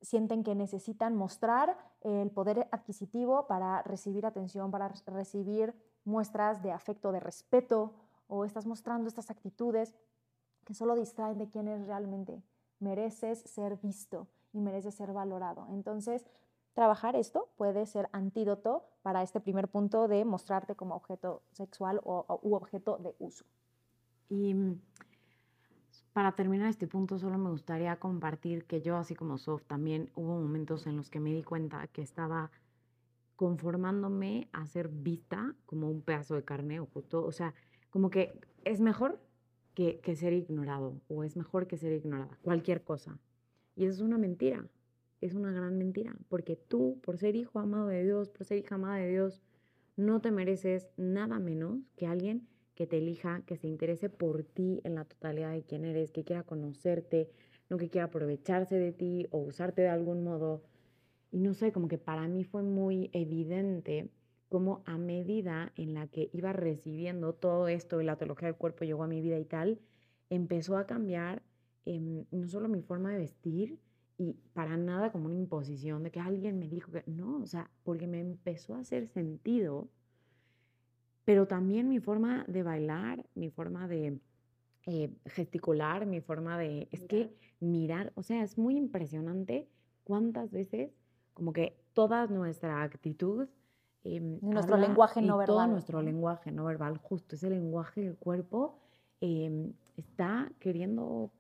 [0.02, 5.74] sienten que necesitan mostrar el poder adquisitivo para recibir atención, para recibir
[6.06, 7.94] muestras de afecto, de respeto,
[8.28, 9.96] o estás mostrando estas actitudes
[10.68, 12.44] que solo distraen de quién es realmente.
[12.80, 15.66] Mereces ser visto y mereces ser valorado.
[15.70, 16.26] Entonces,
[16.74, 22.42] trabajar esto puede ser antídoto para este primer punto de mostrarte como objeto sexual o,
[22.44, 23.46] u objeto de uso.
[24.28, 24.82] Y mm,
[26.12, 30.38] para terminar este punto, solo me gustaría compartir que yo, así como Sof, también hubo
[30.38, 32.52] momentos en los que me di cuenta que estaba
[33.38, 37.54] conformándome a ser vista como un pedazo de carne o justo, o sea,
[37.90, 39.22] como que es mejor
[39.78, 43.20] que, ser ignorado o es mejor que ser ignorada, cualquier cosa.
[43.76, 44.66] Y eso es una mentira,
[45.22, 48.74] es una gran mentira, porque tú, por ser hijo amado de Dios, por ser hija
[48.74, 49.40] amada de Dios,
[49.96, 54.82] no te mereces nada menos que alguien que te elija, que se interese por ti
[54.84, 57.30] en la totalidad de quién eres, que quiera conocerte,
[57.70, 60.64] no que quiera aprovecharse de ti o usarte de algún modo.
[61.32, 64.10] Y no sé, como que para mí fue muy evidente
[64.50, 68.86] cómo a medida en la que iba recibiendo todo esto y la teología del cuerpo
[68.86, 69.80] llegó a mi vida y tal,
[70.30, 71.44] empezó a cambiar
[71.86, 73.80] em, no solo mi forma de vestir
[74.18, 77.70] y para nada como una imposición de que alguien me dijo que no, o sea,
[77.84, 79.90] porque me empezó a hacer sentido,
[81.24, 84.20] pero también mi forma de bailar, mi forma de
[84.86, 89.68] eh, gesticular, mi forma de, es que mirar, o sea, es muy impresionante
[90.04, 90.92] cuántas veces
[91.34, 93.50] como que toda nuestra actitud
[94.10, 95.56] Em, nuestro lenguaje no verbal.
[95.56, 98.80] Todo nuestro lenguaje no verbal, justo ese lenguaje del cuerpo,
[99.20, 101.32] em, está queriendo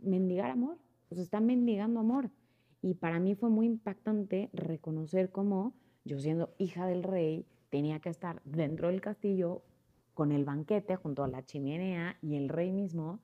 [0.00, 0.78] mendigar amor,
[1.10, 2.30] o sea, está mendigando amor.
[2.80, 8.10] Y para mí fue muy impactante reconocer cómo yo siendo hija del rey tenía que
[8.10, 9.62] estar dentro del castillo
[10.14, 13.18] con el banquete junto a la chimenea y el rey mismo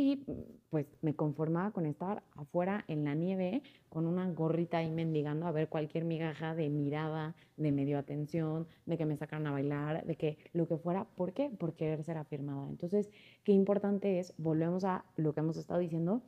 [0.00, 0.24] y
[0.70, 5.52] pues me conformaba con estar afuera en la nieve con una gorrita ahí mendigando a
[5.52, 10.16] ver cualquier migaja de mirada, de medio atención, de que me sacaran a bailar, de
[10.16, 11.04] que lo que fuera.
[11.16, 11.50] ¿Por qué?
[11.50, 12.68] Por querer ser afirmada.
[12.68, 13.10] Entonces,
[13.44, 16.22] qué importante es, volvemos a lo que hemos estado diciendo,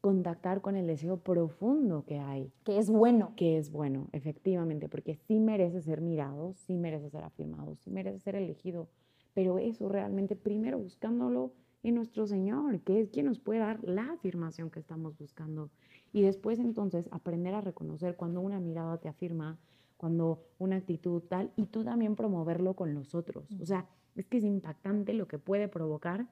[0.00, 2.52] contactar con el deseo profundo que hay.
[2.64, 3.32] Que es bueno.
[3.36, 8.20] Que es bueno, efectivamente, porque sí merece ser mirado, sí merece ser afirmado, sí merece
[8.20, 8.88] ser elegido,
[9.34, 11.52] pero eso realmente primero buscándolo
[11.88, 15.70] en nuestro Señor, que es quien nos puede dar la afirmación que estamos buscando.
[16.12, 19.56] Y después entonces aprender a reconocer cuando una mirada te afirma,
[19.96, 23.46] cuando una actitud tal, y tú también promoverlo con los otros.
[23.60, 26.26] O sea, es que es impactante lo que puede provocar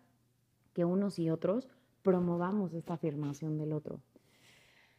[0.72, 1.68] que unos y otros
[2.02, 4.00] promovamos esta afirmación del otro.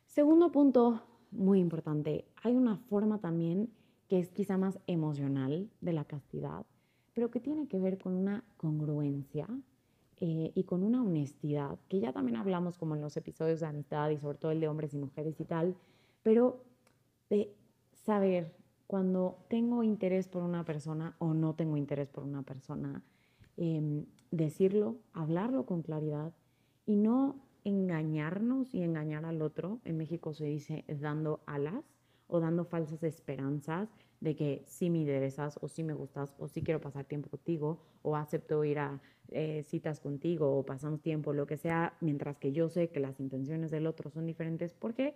[0.05, 3.73] Segundo punto muy importante, hay una forma también
[4.07, 6.65] que es quizá más emocional de la castidad,
[7.13, 9.49] pero que tiene que ver con una congruencia
[10.21, 14.09] eh, y con una honestidad, que ya también hablamos como en los episodios de amistad
[14.09, 15.75] y sobre todo el de hombres y mujeres y tal,
[16.23, 16.63] pero
[17.29, 17.53] de
[17.91, 18.53] saber
[18.87, 23.03] cuando tengo interés por una persona o no tengo interés por una persona,
[23.57, 26.33] em, decirlo, hablarlo con claridad
[26.85, 29.79] y no engañarnos y engañar al otro.
[29.85, 31.83] En México se dice dando alas
[32.27, 33.89] o dando falsas esperanzas
[34.25, 37.79] de que sí me interesas o sí me gustas o sí quiero pasar tiempo contigo
[38.01, 42.51] o acepto ir a eh, citas contigo o pasamos tiempo, lo que sea, mientras que
[42.51, 44.73] yo sé que las intenciones del otro son diferentes.
[44.73, 45.15] ¿Por qué?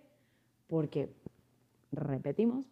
[0.68, 1.12] Porque,
[1.90, 2.70] repetimos,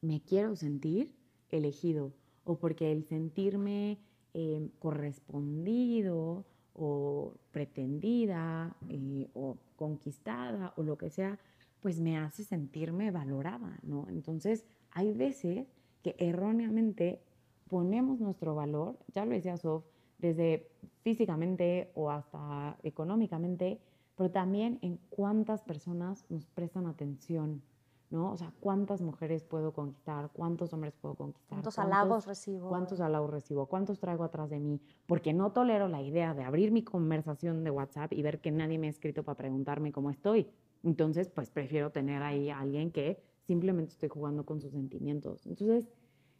[0.00, 1.14] me quiero sentir
[1.50, 2.12] elegido
[2.44, 3.98] o porque el sentirme
[4.34, 11.38] eh, correspondido o pretendida eh, o conquistada o lo que sea,
[11.80, 14.08] pues me hace sentirme valorada, ¿no?
[14.08, 15.66] Entonces, hay veces
[16.02, 17.22] que erróneamente
[17.68, 19.84] ponemos nuestro valor, ya lo decía Sof,
[20.18, 20.68] desde
[21.02, 23.80] físicamente o hasta económicamente,
[24.16, 27.62] pero también en cuántas personas nos prestan atención,
[28.10, 28.32] ¿no?
[28.32, 31.56] O sea, cuántas mujeres puedo conquistar, cuántos hombres puedo conquistar.
[31.56, 32.68] ¿Cuántos, halagos recibo?
[32.68, 33.66] ¿Cuántos halagos recibo?
[33.66, 34.80] ¿Cuántos traigo atrás de mí?
[35.06, 38.78] Porque no tolero la idea de abrir mi conversación de WhatsApp y ver que nadie
[38.78, 40.48] me ha escrito para preguntarme cómo estoy.
[40.82, 45.46] Entonces, pues prefiero tener ahí a alguien que simplemente estoy jugando con sus sentimientos.
[45.46, 45.88] Entonces,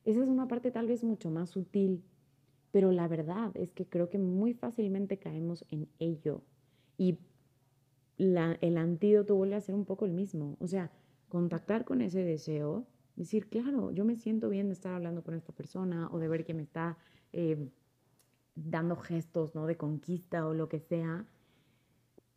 [0.05, 2.03] esa es una parte tal vez mucho más sutil
[2.73, 6.43] pero la verdad es que creo que muy fácilmente caemos en ello.
[6.97, 7.19] Y
[8.19, 10.57] el antídoto vuelve a ser un poco el mismo.
[10.61, 10.91] O sea,
[11.29, 15.53] contactar con ese deseo, decir, claro, yo me siento bien de estar hablando con esta
[15.53, 16.99] persona o de ver que me está
[17.33, 17.69] eh,
[18.55, 19.67] dando gestos ¿no?
[19.67, 21.27] de conquista o lo que sea,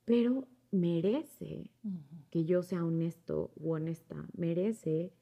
[0.05, 1.71] pero merece
[2.29, 5.13] que yo sea honesto u honesta, merece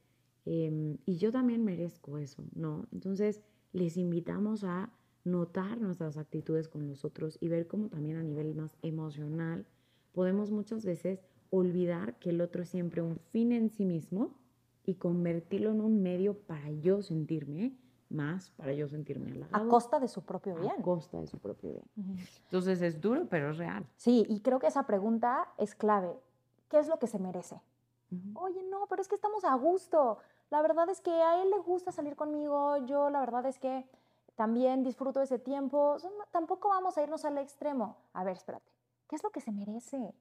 [0.45, 2.87] Em, y yo también merezco eso, ¿no?
[2.91, 3.41] Entonces,
[3.73, 4.91] les invitamos a
[5.23, 9.67] notar nuestras actitudes con los otros y ver cómo también a nivel más emocional
[10.13, 14.35] podemos muchas veces olvidar que el otro es siempre un fin en sí mismo
[14.83, 17.77] y convertirlo en un medio para yo sentirme
[18.12, 20.74] más, para yo sentirme A costa de su propio bien.
[20.80, 22.17] A costa de su propio bien.
[22.43, 23.86] Entonces es duro, pero es real.
[23.95, 26.19] Sí, y creo que esa pregunta es clave.
[26.69, 27.62] ¿Qué es lo que se merece?
[28.36, 30.17] Oye, no, pero es que estamos a gusto.
[30.50, 32.78] La verdad es que a él le gusta salir conmigo.
[32.86, 33.88] Yo, la verdad es que
[34.36, 35.97] también disfruto ese tiempo.
[36.32, 37.97] Tampoco vamos a irnos al extremo.
[38.13, 38.69] A ver, espérate.
[39.08, 40.13] ¿Qué es lo que se merece?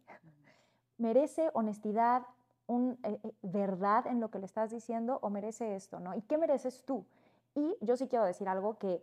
[0.98, 2.26] ¿Merece honestidad,
[2.66, 6.14] un, eh, eh, verdad en lo que le estás diciendo o merece esto, no?
[6.14, 7.05] ¿Y qué mereces tú?
[7.54, 9.02] Y yo sí quiero decir algo que,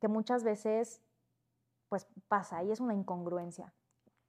[0.00, 1.02] que muchas veces
[1.88, 3.72] pues pasa y es una incongruencia.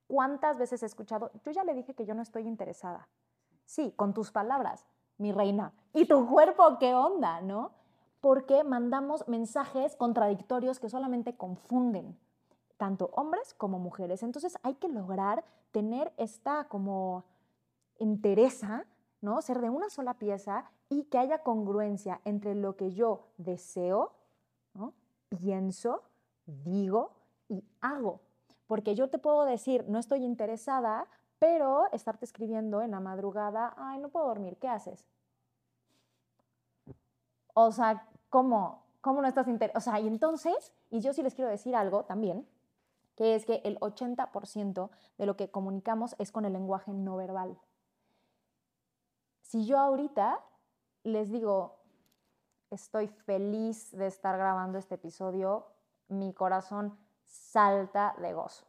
[0.07, 3.09] ¿Cuántas veces he escuchado, yo ya le dije que yo no estoy interesada?
[3.65, 4.85] Sí, con tus palabras,
[5.17, 5.73] mi reina.
[5.93, 7.71] ¿Y tu cuerpo qué onda, no?
[8.21, 12.17] Porque mandamos mensajes contradictorios que solamente confunden
[12.77, 14.23] tanto hombres como mujeres.
[14.23, 17.25] Entonces hay que lograr tener esta como
[17.99, 18.85] entereza,
[19.21, 19.41] ¿no?
[19.41, 24.13] Ser de una sola pieza y que haya congruencia entre lo que yo deseo,
[25.29, 26.03] pienso,
[26.45, 27.11] digo
[27.49, 28.21] y hago.
[28.67, 31.07] Porque yo te puedo decir, no estoy interesada,
[31.39, 35.05] pero estarte escribiendo en la madrugada, ay, no puedo dormir, ¿qué haces?
[37.53, 38.83] O sea, ¿cómo?
[39.01, 39.77] ¿Cómo no estás interesada?
[39.77, 42.47] O sea, y entonces, y yo sí les quiero decir algo también,
[43.15, 47.57] que es que el 80% de lo que comunicamos es con el lenguaje no verbal.
[49.41, 50.43] Si yo ahorita
[51.07, 51.79] les digo,
[52.69, 55.67] estoy feliz de estar grabando este episodio,
[56.07, 58.65] mi corazón salta de gozo.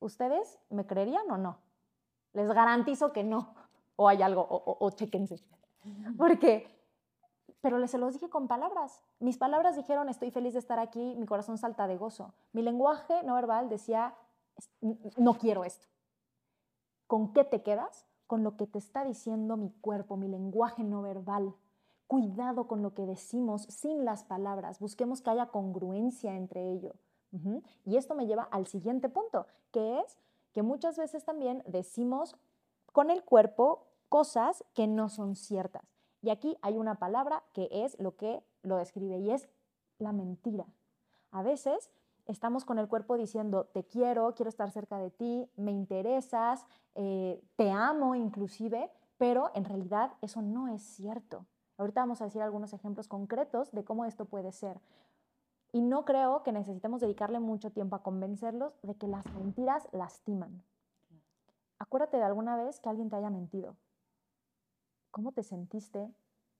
[0.00, 1.58] ¿Ustedes me creerían o no?
[2.32, 3.54] Les garantizo que no.
[3.96, 5.36] O hay algo, o, o, chéquense.
[6.16, 6.66] Porque,
[7.60, 9.04] pero les se los dije con palabras.
[9.20, 12.34] Mis palabras dijeron, estoy feliz de estar aquí, mi corazón salta de gozo.
[12.52, 14.14] Mi lenguaje no verbal decía,
[15.16, 15.86] no quiero esto.
[17.06, 18.06] ¿Con qué te quedas?
[18.26, 21.54] Con lo que te está diciendo mi cuerpo, mi lenguaje no verbal.
[22.06, 24.80] Cuidado con lo que decimos sin las palabras.
[24.80, 26.94] Busquemos que haya congruencia entre ello.
[27.86, 30.18] Y esto me lleva al siguiente punto, que es
[30.52, 32.36] que muchas veces también decimos
[32.92, 35.82] con el cuerpo cosas que no son ciertas.
[36.20, 39.48] Y aquí hay una palabra que es lo que lo describe y es
[39.98, 40.66] la mentira.
[41.30, 41.90] A veces
[42.26, 47.42] estamos con el cuerpo diciendo, te quiero, quiero estar cerca de ti, me interesas, eh,
[47.56, 51.46] te amo inclusive, pero en realidad eso no es cierto.
[51.78, 54.80] Ahorita vamos a decir algunos ejemplos concretos de cómo esto puede ser.
[55.72, 60.62] Y no creo que necesitemos dedicarle mucho tiempo a convencerlos de que las mentiras lastiman.
[61.78, 63.76] Acuérdate de alguna vez que alguien te haya mentido.
[65.10, 66.12] ¿Cómo te sentiste?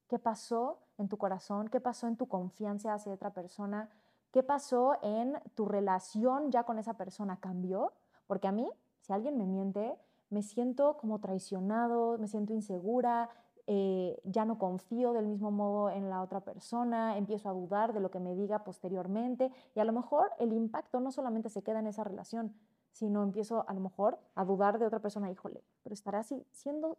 [0.08, 1.68] ¿Qué pasó en tu corazón?
[1.68, 3.88] ¿Qué pasó en tu confianza hacia otra persona?
[4.32, 7.38] ¿Qué pasó en tu relación ya con esa persona?
[7.38, 7.92] ¿Cambió?
[8.26, 8.66] Porque a mí,
[9.00, 9.94] si alguien me miente,
[10.30, 13.28] me siento como traicionado, me siento insegura,
[13.66, 18.00] eh, ya no confío del mismo modo en la otra persona, empiezo a dudar de
[18.00, 21.80] lo que me diga posteriormente y a lo mejor el impacto no solamente se queda
[21.80, 22.54] en esa relación,
[22.90, 26.96] sino empiezo a lo mejor a dudar de otra persona, híjole, pero estará así siendo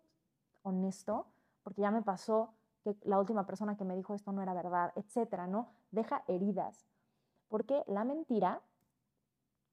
[0.62, 1.26] honesto,
[1.63, 4.93] porque ya me pasó que la última persona que me dijo esto no era verdad,
[4.96, 5.69] etcétera, ¿no?
[5.91, 6.86] Deja heridas,
[7.54, 8.63] porque la mentira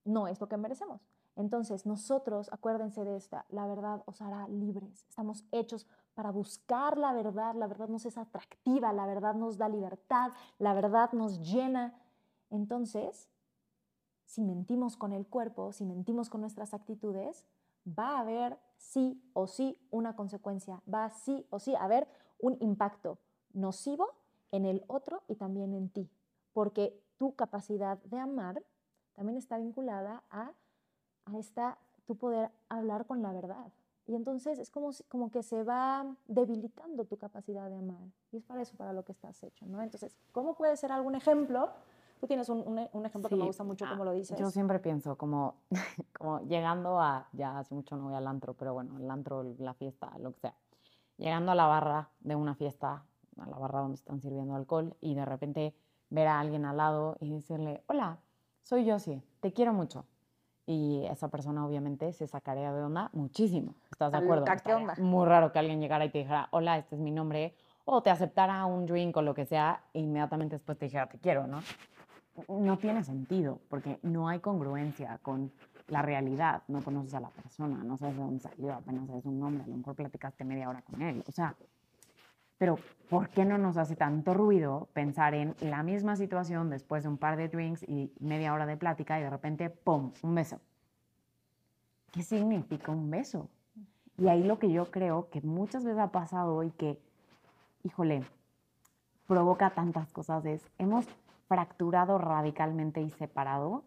[0.05, 1.01] no es lo que merecemos.
[1.35, 5.07] Entonces, nosotros, acuérdense de esta, la verdad os hará libres.
[5.09, 9.71] Estamos hechos para buscar la verdad, la verdad nos es atractiva, la verdad nos da
[9.71, 11.99] libertad, la verdad nos llena.
[12.51, 13.31] Entonces,
[14.27, 17.47] si mentimos con el cuerpo, si mentimos con nuestras actitudes,
[17.87, 22.07] va a haber sí o sí una consecuencia, va sí o sí a haber
[22.41, 23.17] un impacto
[23.55, 24.07] nocivo
[24.53, 26.11] en el otro y también en ti,
[26.53, 28.63] porque tu capacidad de amar
[29.13, 30.53] también está vinculada a,
[31.27, 33.71] a esta, tu poder hablar con la verdad.
[34.07, 38.09] Y entonces es como, como que se va debilitando tu capacidad de amar.
[38.33, 39.83] Y es para eso, para lo que estás hecho, ¿no?
[39.83, 41.69] Entonces, ¿cómo puede ser algún ejemplo?
[42.21, 44.39] Tú tienes un, un, ejemplo que me gusta mucho, como lo dices.
[44.39, 45.57] Yo siempre pienso como,
[46.19, 49.75] como llegando a, ya hace mucho no voy al antro, pero bueno, el antro, la
[49.75, 50.55] fiesta, lo que sea.
[51.19, 53.05] Llegando a la barra de una fiesta,
[53.37, 55.75] a la barra donde están sirviendo alcohol, y de repente
[56.11, 58.19] ver a alguien al lado y decirle, hola,
[58.63, 60.05] soy Josie, te quiero mucho
[60.67, 63.75] y esa persona obviamente se sacaría de onda muchísimo.
[63.91, 64.45] ¿Estás de acuerdo?
[64.65, 64.95] ¿Qué onda?
[64.99, 68.11] Muy raro que alguien llegara y te dijera, hola, este es mi nombre, o te
[68.11, 71.61] aceptara un drink o lo que sea, e inmediatamente después te dijera, te quiero, ¿no?
[72.49, 75.51] No tiene sentido, porque no hay congruencia con
[75.89, 76.63] la realidad.
[76.69, 79.67] No conoces a la persona, no sabes de dónde salió, apenas sabes un nombre, a
[79.67, 81.25] lo mejor platicaste media hora con él.
[81.27, 81.57] O sea,
[82.61, 87.09] Pero ¿por qué no nos hace tanto ruido pensar en la misma situación después de
[87.09, 90.61] un par de drinks y media hora de plática y de repente, ¡pum!, un beso?
[92.13, 93.49] ¿Qué significa un beso?
[94.19, 97.01] Y ahí lo que yo creo que muchas veces ha pasado y que,
[97.83, 98.25] híjole,
[99.27, 101.07] provoca tantas cosas es, hemos
[101.49, 103.85] fracturado radicalmente y separado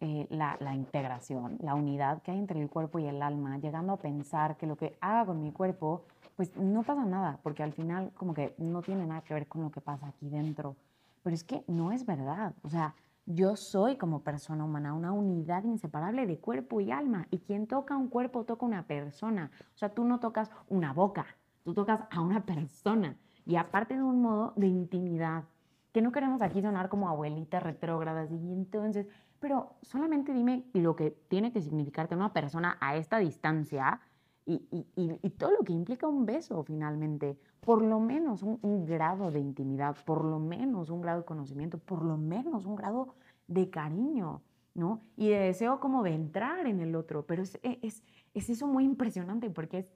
[0.00, 3.94] eh, la, la, integración, la unidad que hay entre el cuerpo y el alma, llegando
[3.94, 6.04] a pensar que lo que haga con mi cuerpo,
[6.36, 9.62] pues no pasa nada, porque al final como que no tiene nada que ver con
[9.62, 10.76] lo que pasa aquí dentro.
[11.22, 12.54] Pero es que no es verdad.
[12.62, 12.94] O sea,
[13.24, 17.26] yo soy como persona humana una unidad inseparable de cuerpo y alma.
[17.30, 19.50] Y quien toca un cuerpo toca una persona.
[19.74, 21.26] O sea, tú no tocas una boca,
[21.64, 23.16] tú tocas a una persona.
[23.44, 25.44] Y aparte de un modo de intimidad,
[25.92, 28.30] que no queremos aquí sonar como abuelitas retrógradas.
[28.30, 29.08] Y entonces,
[29.38, 34.00] pero solamente dime lo que tiene que significar tener una persona a esta distancia
[34.48, 37.36] y, y, todo lo que implica un beso finalmente.
[37.60, 41.78] Por lo menos un, un, grado de intimidad, por lo menos un grado de conocimiento,
[41.78, 43.16] por lo menos un grado
[43.48, 44.42] de cariño,
[44.74, 45.00] ¿no?
[45.16, 47.26] Y de deseo como de entrar en el otro.
[47.26, 49.92] Pero es, es, es eso muy impresionante porque es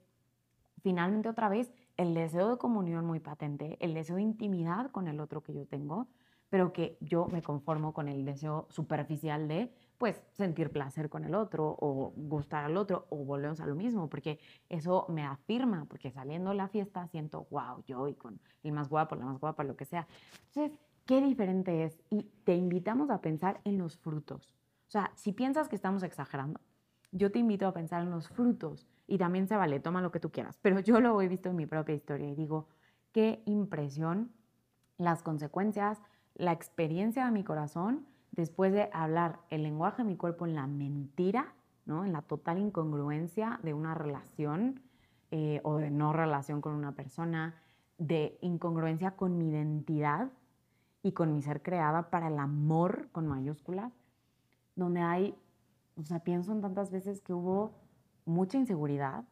[0.81, 5.19] finalmente otra vez el deseo de comunión muy patente, el deseo de intimidad con el
[5.21, 6.07] otro que yo tengo,
[6.51, 11.33] pero que yo me conformo con el deseo superficial de, pues, sentir placer con el
[11.33, 14.37] otro o gustar al otro o volvemos a lo mismo, porque
[14.67, 18.89] eso me afirma, porque saliendo de la fiesta siento, wow, yo y con el más
[18.89, 20.09] guapo, la más guapa, lo que sea.
[20.47, 24.53] Entonces, qué diferente es y te invitamos a pensar en los frutos.
[24.89, 26.59] O sea, si piensas que estamos exagerando,
[27.13, 30.19] yo te invito a pensar en los frutos y también se vale, toma lo que
[30.19, 32.67] tú quieras, pero yo lo he visto en mi propia historia y digo,
[33.13, 34.33] qué impresión
[34.97, 36.01] las consecuencias,
[36.35, 40.67] la experiencia de mi corazón después de hablar el lenguaje de mi cuerpo en la
[40.67, 41.53] mentira,
[41.85, 42.05] ¿no?
[42.05, 44.81] en la total incongruencia de una relación
[45.31, 47.55] eh, o de no relación con una persona,
[47.97, 50.29] de incongruencia con mi identidad
[51.03, 53.93] y con mi ser creada para el amor con mayúsculas,
[54.75, 55.35] donde hay,
[55.95, 57.73] o sea, pienso en tantas veces que hubo
[58.25, 59.25] mucha inseguridad,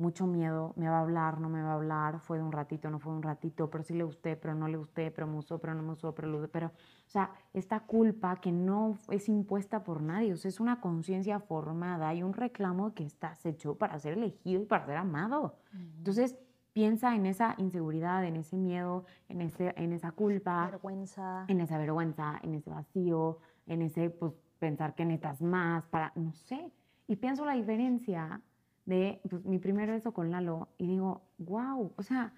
[0.00, 2.90] mucho miedo, me va a hablar, no me va a hablar, fue de un ratito,
[2.90, 5.36] no fue de un ratito, pero sí le gusté, pero no le gusté, pero me
[5.36, 9.28] usó, pero no me usó, pero lo pero, o sea, esta culpa que no es
[9.28, 13.76] impuesta por nadie, o sea, es una conciencia formada y un reclamo que estás hecho
[13.76, 15.56] para ser elegido y para ser amado.
[15.72, 16.36] Entonces,
[16.72, 21.44] piensa en esa inseguridad, en ese miedo, en, ese, en esa culpa, vergüenza.
[21.48, 26.32] en esa vergüenza, en ese vacío, en ese, pues, pensar que necesitas más para, no
[26.32, 26.72] sé.
[27.06, 28.40] Y pienso la diferencia
[28.84, 32.32] de pues, mi primer beso con Lalo y digo, wow, o sea,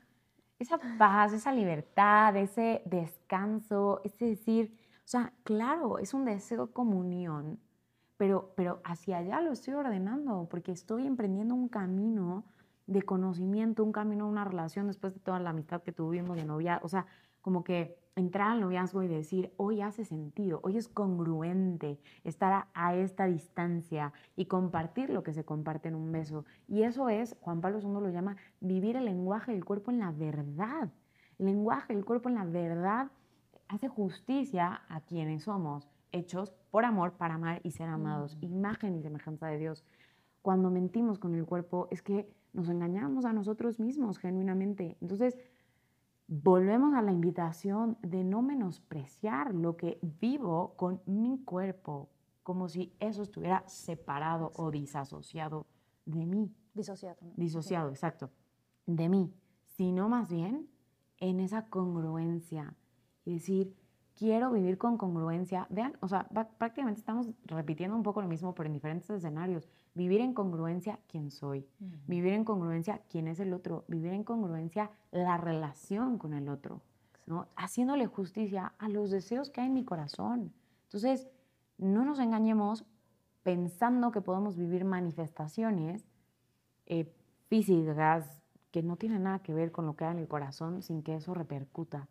[0.59, 6.73] esa paz, esa libertad, ese descanso, ese decir, o sea, claro, es un deseo de
[6.73, 7.59] comunión,
[8.17, 12.45] pero, pero hacia allá lo estoy ordenando porque estoy emprendiendo un camino
[12.87, 16.81] de conocimiento, un camino, una relación después de toda la amistad que tuvimos de novia,
[16.83, 17.07] o sea,
[17.41, 22.95] como que entrar al noviazgo y decir, hoy hace sentido, hoy es congruente estar a,
[22.95, 26.45] esta distancia y compartir lo que se comparte en un beso.
[26.69, 30.13] Y eso es, Juan Pablo II lo llama, vivir el lenguaje del cuerpo en la
[30.13, 30.91] verdad.
[31.39, 33.11] El lenguaje del cuerpo en la verdad
[33.69, 39.03] hace justicia a quienes somos, hechos por amor, para amar y ser amados, imagen y
[39.03, 39.85] semejanza de Dios.
[40.43, 44.99] Cuando mentimos con el cuerpo es que nos engañamos a nosotros mismos genuinamente.
[45.01, 45.39] Entonces,
[46.27, 52.11] volvemos a la invitación de no menospreciar lo que vivo con mi cuerpo,
[52.43, 55.67] como si eso estuviera separado o disasociado
[56.05, 56.55] de mí.
[56.75, 57.19] Disociado.
[57.37, 58.31] Disociado, exacto,
[58.87, 60.69] de mí, sino más bien
[61.19, 62.75] en esa congruencia
[63.25, 63.77] y decir,
[64.17, 65.67] quiero vivir con congruencia.
[65.71, 69.69] Vean, o sea, prácticamente estamos repitiendo un poco lo mismo, pero en diferentes escenarios.
[69.95, 71.67] Vivir en congruencia quién soy,
[72.07, 76.81] vivir en congruencia quién es el otro, vivir en congruencia la relación con el otro,
[77.27, 77.49] ¿no?
[77.57, 80.53] haciéndole justicia a los deseos que hay en mi corazón.
[80.85, 81.29] Entonces,
[81.77, 82.87] no nos engañemos
[83.43, 86.07] pensando que podemos vivir manifestaciones
[86.87, 87.13] eh,
[87.49, 91.03] físicas que no tienen nada que ver con lo que hay en el corazón sin
[91.03, 92.09] que eso repercuta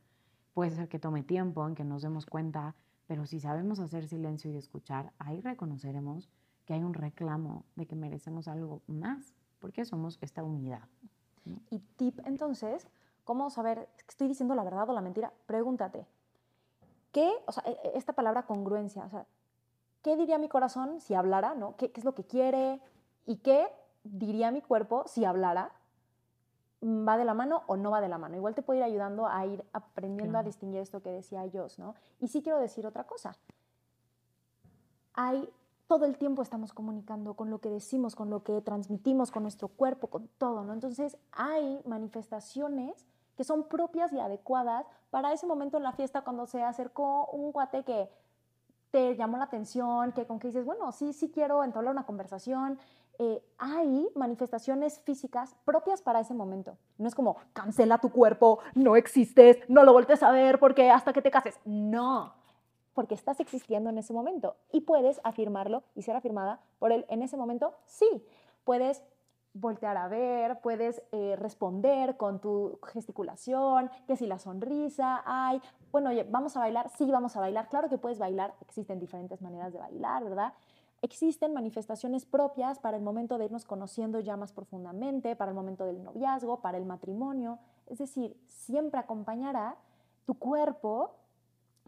[0.53, 2.75] Puede ser que tome tiempo en que nos demos cuenta,
[3.07, 6.29] pero si sabemos hacer silencio y escuchar, ahí reconoceremos
[6.65, 10.87] que hay un reclamo de que merecemos algo más, porque somos esta unidad.
[11.69, 12.87] Y tip entonces,
[13.23, 15.33] ¿cómo saber, estoy diciendo la verdad o la mentira?
[15.45, 16.05] Pregúntate,
[17.11, 19.25] ¿qué, o sea, e, e, esta palabra congruencia, o sea,
[20.01, 21.75] ¿qué diría mi corazón si hablara, no?
[21.77, 22.81] ¿Qué, qué es lo que quiere?
[23.25, 23.67] ¿Y qué
[24.03, 25.71] diría mi cuerpo si hablara?
[26.83, 28.35] Va de la mano o no va de la mano.
[28.35, 31.95] Igual te puede ir ayudando a ir aprendiendo a distinguir esto que decía Jos, ¿no?
[32.19, 33.37] Y sí quiero decir otra cosa.
[35.13, 35.47] Hay,
[35.87, 39.67] todo el tiempo estamos comunicando con lo que decimos, con lo que transmitimos, con nuestro
[39.67, 40.73] cuerpo, con todo, ¿no?
[40.73, 43.05] Entonces hay manifestaciones
[43.35, 47.51] que son propias y adecuadas para ese momento en la fiesta cuando se acercó un
[47.51, 48.09] guate que
[48.91, 52.77] te llamó la atención, que con que dices, bueno, sí, sí quiero entablar una conversación.
[53.23, 56.79] Eh, hay manifestaciones físicas propias para ese momento.
[56.97, 61.13] No es como, cancela tu cuerpo, no existes, no lo voltes a ver porque hasta
[61.13, 61.59] que te cases.
[61.63, 62.33] No,
[62.95, 67.21] porque estás existiendo en ese momento y puedes afirmarlo y ser afirmada por él en
[67.21, 68.25] ese momento, sí.
[68.63, 69.03] Puedes
[69.53, 75.61] voltear a ver, puedes eh, responder con tu gesticulación, que si la sonrisa, hay,
[75.91, 79.43] bueno, oye, vamos a bailar, sí, vamos a bailar, claro que puedes bailar, existen diferentes
[79.43, 80.53] maneras de bailar, ¿verdad?
[81.01, 85.83] Existen manifestaciones propias para el momento de irnos conociendo ya más profundamente, para el momento
[85.85, 89.77] del noviazgo, para el matrimonio, es decir, siempre acompañará
[90.25, 91.15] tu cuerpo,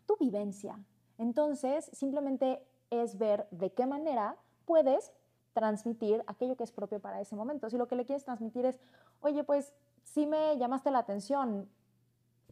[0.07, 0.79] tu vivencia.
[1.19, 4.35] Entonces, simplemente es ver de qué manera
[4.65, 5.13] puedes
[5.53, 7.69] transmitir aquello que es propio para ese momento.
[7.69, 8.79] Si lo que le quieres transmitir es,
[9.21, 11.69] oye, pues si me llamaste la atención,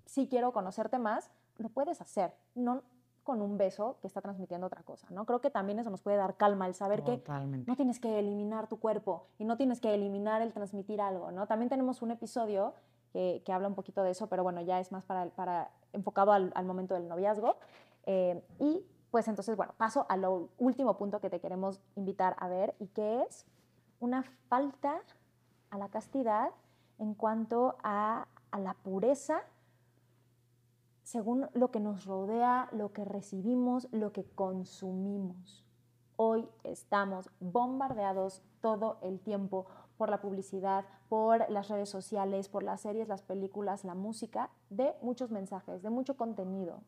[0.05, 2.35] si quiero conocerte más, lo puedes hacer,
[3.23, 5.25] con un beso que está transmitiendo otra cosa, ¿no?
[5.25, 7.23] Creo que también eso nos puede dar calma, el saber que
[7.67, 11.47] no tienes que eliminar tu cuerpo y no tienes que eliminar el transmitir algo, ¿no?
[11.47, 12.73] También tenemos un episodio
[13.11, 16.65] que, habla un poquito de eso, pero bueno, ya es más para, para enfocado al,
[16.65, 17.57] momento del noviazgo.
[18.05, 20.25] Eh, y pues entonces, bueno, paso al
[20.57, 23.45] último punto que te queremos invitar a ver y que es
[23.99, 25.01] una falta
[25.69, 26.49] a la castidad
[26.97, 29.43] en cuanto a, a la pureza
[31.11, 35.65] según lo que nos rodea, lo que recibimos, lo que consumimos.
[36.15, 39.65] Hoy estamos bombardeados todo el tiempo
[39.97, 44.95] por la publicidad, por las redes sociales, por las series, las películas, la música, de
[45.01, 46.79] muchos mensajes, de mucho contenido.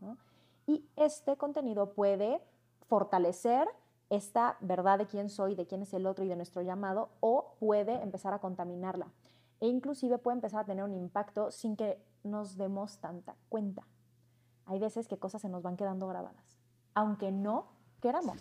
[0.68, 2.40] Y este contenido puede
[2.88, 3.68] fortalecer
[4.10, 7.56] esta verdad de quién soy, de quién es el otro y de nuestro llamado, o
[7.60, 9.08] puede empezar a contaminarla.
[9.60, 13.84] E inclusive puede empezar a tener un impacto sin que nos demos tanta cuenta.
[14.66, 16.60] Hay veces que cosas se nos van quedando grabadas,
[16.94, 17.68] aunque no
[18.02, 18.38] queramos.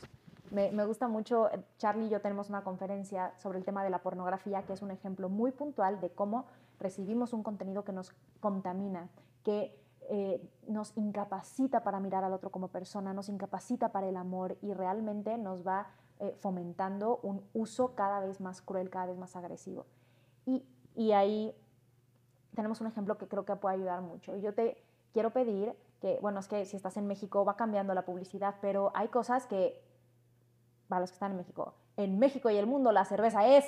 [0.50, 1.48] Me, me, gusta mucho,
[1.78, 4.90] Charlie y yo tenemos una conferencia sobre el tema de la pornografía, que es un
[4.90, 6.44] ejemplo muy puntual de cómo
[6.78, 9.08] recibimos un contenido que nos contamina,
[9.42, 9.74] que
[10.10, 14.74] eh, nos incapacita para mirar al otro como persona, nos incapacita para el amor y
[14.74, 15.86] realmente nos va
[16.18, 19.86] eh, fomentando un uso cada vez más cruel, cada vez más agresivo.
[20.44, 21.54] Y, y ahí
[22.54, 24.36] tenemos un ejemplo que creo que puede ayudar mucho.
[24.36, 28.04] Yo te quiero pedir que, bueno, es que si estás en México va cambiando la
[28.04, 29.80] publicidad, pero hay cosas que,
[30.88, 33.64] para los que están en México, en México y el mundo la cerveza es,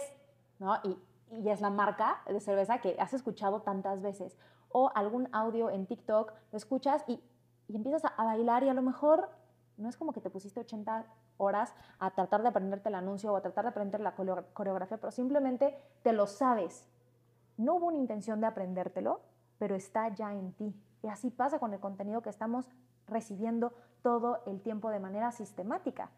[0.59, 0.75] ¿no?
[0.85, 0.99] Y,
[1.49, 4.37] es la marca de cerveza que has escuchado tantas veces
[4.69, 7.21] o algún audio en TikTok, lo escuchas y,
[7.69, 9.31] empiezas a, bailar y a lo mejor
[9.77, 11.07] no es como que te pusiste 80
[11.39, 15.11] horas a tratar de aprenderte el anuncio o a tratar de aprender la coreografía, pero
[15.11, 16.87] simplemente te lo sabes.
[17.57, 19.21] No hubo una intención de aprendértelo,
[19.59, 20.75] pero está ya en ti.
[21.05, 22.71] Y así pasa con el contenido que estamos
[23.07, 26.11] recibiendo todo el tiempo de manera sistemática.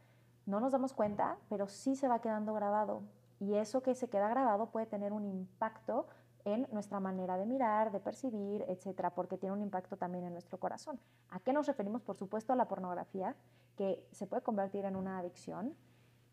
[0.47, 3.03] No nos damos cuenta, pero sí se va quedando grabado.
[3.41, 6.07] Y eso que se queda grabado puede tener un impacto
[6.45, 10.61] en nuestra manera de mirar, de percibir, etcétera, porque tiene un impacto también en nuestro
[10.61, 11.01] corazón.
[11.31, 12.03] ¿A qué nos referimos?
[12.03, 13.35] Por supuesto a la pornografía,
[13.77, 15.75] que se puede convertir en una adicción,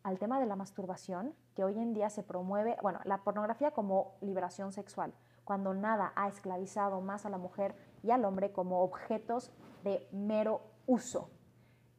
[0.03, 4.13] al tema de la masturbación, que hoy en día se promueve, bueno, la pornografía como
[4.21, 5.11] liberación sexual,
[5.43, 9.51] cuando nada ha esclavizado más a la mujer y al hombre como objetos
[9.83, 11.29] de mero uso.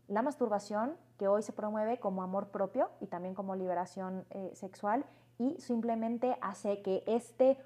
[0.07, 5.05] La masturbación, que hoy se promueve como amor propio y también como liberación eh, sexual,
[5.39, 7.59] y simplemente hace que este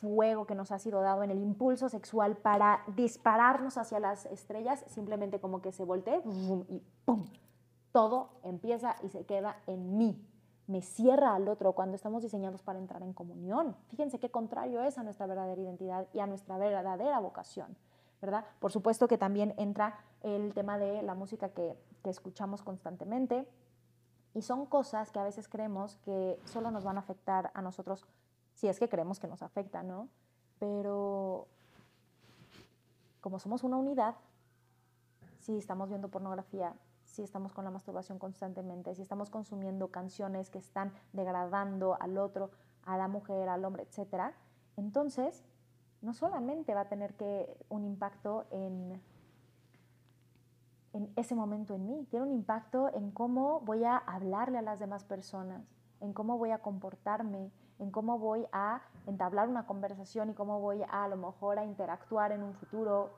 [0.00, 4.84] fuego que nos ha sido dado en el impulso sexual para dispararnos hacia las estrellas,
[4.88, 6.20] simplemente como que se voltee
[6.68, 7.24] y ¡pum!
[7.92, 10.22] Todo empieza y se queda en mí.
[10.66, 13.76] Me cierra al otro cuando estamos diseñados para entrar en comunión.
[13.88, 17.76] Fíjense qué contrario es a nuestra verdadera identidad y a nuestra verdadera vocación,
[18.20, 18.44] ¿verdad?
[18.58, 23.48] Por supuesto que también entra el tema de la música que, que escuchamos constantemente
[24.34, 28.04] y son cosas que a veces creemos que solo nos van a afectar a nosotros
[28.54, 30.08] si es que creemos que nos afecta, ¿no?
[30.58, 31.46] Pero
[33.20, 34.14] como somos una unidad,
[35.40, 36.74] si estamos viendo pornografía,
[37.16, 42.50] si estamos con la masturbación constantemente, si estamos consumiendo canciones que están degradando al otro,
[42.84, 44.34] a la mujer, al hombre, etc.,
[44.76, 45.42] entonces
[46.02, 49.00] no solamente va a tener que un impacto en,
[50.92, 54.78] en ese momento en mí, tiene un impacto en cómo voy a hablarle a las
[54.78, 55.64] demás personas,
[56.00, 60.82] en cómo voy a comportarme, en cómo voy a entablar una conversación y cómo voy
[60.82, 63.14] a a lo mejor a interactuar en un futuro.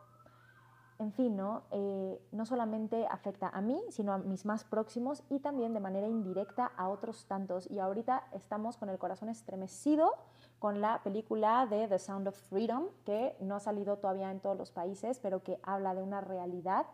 [0.98, 1.62] En fin, ¿no?
[1.70, 6.08] Eh, no solamente afecta a mí, sino a mis más próximos y también de manera
[6.08, 7.70] indirecta a otros tantos.
[7.70, 10.12] Y ahorita estamos con el corazón estremecido
[10.58, 14.58] con la película de The Sound of Freedom, que no ha salido todavía en todos
[14.58, 16.86] los países, pero que habla de una realidad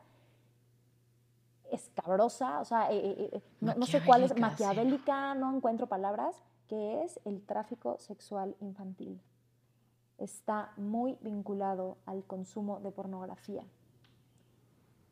[1.70, 4.64] escabrosa, o sea, eh, eh, no, no sé cuál es, Maquiavélica, sí.
[4.64, 9.20] maquiavélica, no encuentro palabras, que es el tráfico sexual infantil.
[10.18, 13.64] Está muy vinculado al consumo de pornografía.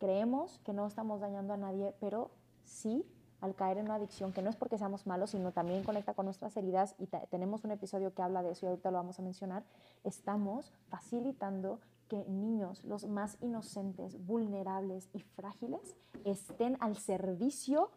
[0.03, 2.33] Creemos que no estamos dañando a nadie, pero
[2.65, 3.07] sí
[3.41, 6.25] al caer en una adicción, que no es porque seamos malos, sino también conecta con
[6.25, 9.21] nuestras heridas, y te- tenemos un episodio que habla de eso y ahorita lo vamos
[9.21, 9.63] a mencionar,
[10.03, 11.79] estamos facilitando
[12.09, 15.95] que niños, los más inocentes, vulnerables y frágiles,
[16.25, 17.93] estén al servicio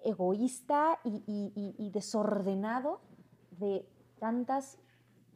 [0.00, 3.00] egoísta y, desordenado
[3.52, 3.88] de
[4.18, 4.78] tantas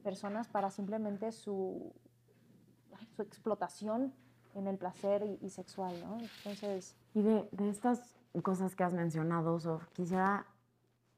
[0.02, 1.92] personas para simplemente su,
[3.14, 4.12] su explotación
[4.54, 6.18] en el placer y, y sexual, ¿no?
[6.18, 10.46] Entonces, Y de, de estas cosas que has mencionado, Sof, quisiera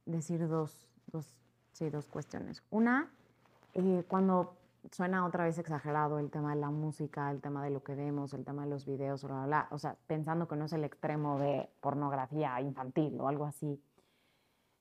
[0.07, 1.27] decir dos, dos,
[1.73, 2.63] sí, dos cuestiones.
[2.71, 3.11] Una,
[3.75, 4.57] eh, cuando
[4.91, 8.35] suena otra vez exagerado el tema de la música, el tema de lo que vemos,
[8.35, 10.85] el tema de los videos, bla, bla, bla, o sea, pensando que no es el
[10.85, 13.81] extremo de pornografía infantil o algo así,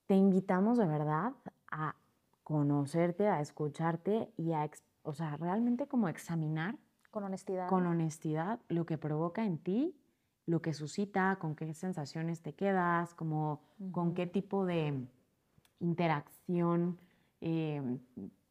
[0.08, 1.34] te invitamos de verdad
[1.70, 1.96] a
[2.44, 4.70] conocerte, a escucharte y a,
[5.04, 6.76] o sea, realmente como examinar
[7.12, 7.68] con honestidad.
[7.68, 9.96] con honestidad lo que provoca en ti,
[10.46, 15.08] lo que suscita, con qué sensaciones te quedas, como con qué tipo de
[15.80, 16.98] interacción,
[17.42, 18.00] eh,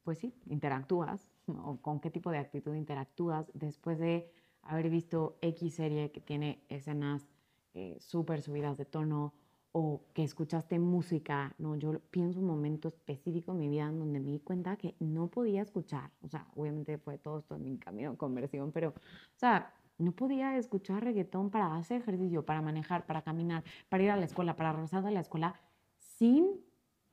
[0.05, 4.31] pues sí, interactúas, o con qué tipo de actitud interactúas después de
[4.63, 7.27] haber visto X serie que tiene escenas
[7.75, 9.33] eh, súper subidas de tono
[9.73, 11.77] o que escuchaste música, ¿no?
[11.77, 15.63] Yo pienso un momento específico en mi vida donde me di cuenta que no podía
[15.63, 19.75] escuchar, o sea, obviamente fue todo esto en mi camino de conversión, pero, o sea,
[19.99, 24.25] no podía escuchar reggaetón para hacer ejercicio, para manejar, para caminar, para ir a la
[24.25, 25.61] escuela, para regresar de la escuela,
[25.99, 26.65] sin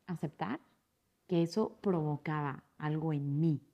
[0.08, 0.62] aceptar
[1.28, 3.66] que eso provocaba algo en mí.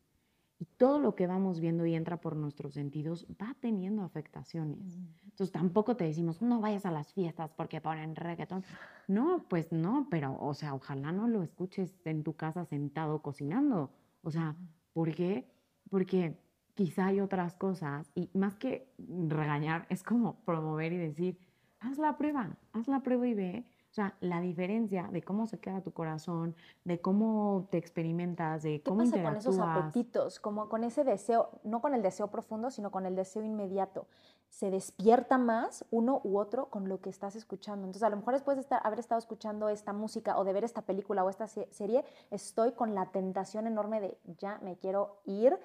[0.64, 4.98] Y todo lo que vamos viendo y entra por nuestros sentidos va teniendo afectaciones.
[5.24, 8.64] Entonces tampoco te decimos, no vayas a las fiestas porque ponen reggaetón.
[9.10, 13.92] No, pues no, pero, o sea, ojalá no lo escuches en tu casa sentado cocinando.
[14.22, 14.56] O sea,
[14.94, 15.52] ¿por qué?
[15.90, 16.40] Porque
[16.76, 18.90] quizá hay otras cosas y más que
[19.28, 21.40] regañar, es como promover y decir,
[21.82, 23.66] haz la prueba, haz la prueba y ve.
[23.94, 28.82] O sea, la diferencia de cómo se queda tu corazón, de cómo te experimentas, de
[28.82, 29.56] ¿Qué cómo pasa con interactúas.
[29.56, 30.40] esos apetitos?
[30.40, 34.08] Como con ese deseo, no con el deseo profundo, sino con el deseo inmediato.
[34.50, 37.86] Se despierta más uno u otro con lo que estás escuchando.
[37.86, 40.64] Entonces, a lo mejor después de estar, haber estado escuchando esta música o de ver
[40.64, 45.22] esta película o esta se- serie, estoy con la tentación enorme de ya me quiero
[45.26, 45.56] ir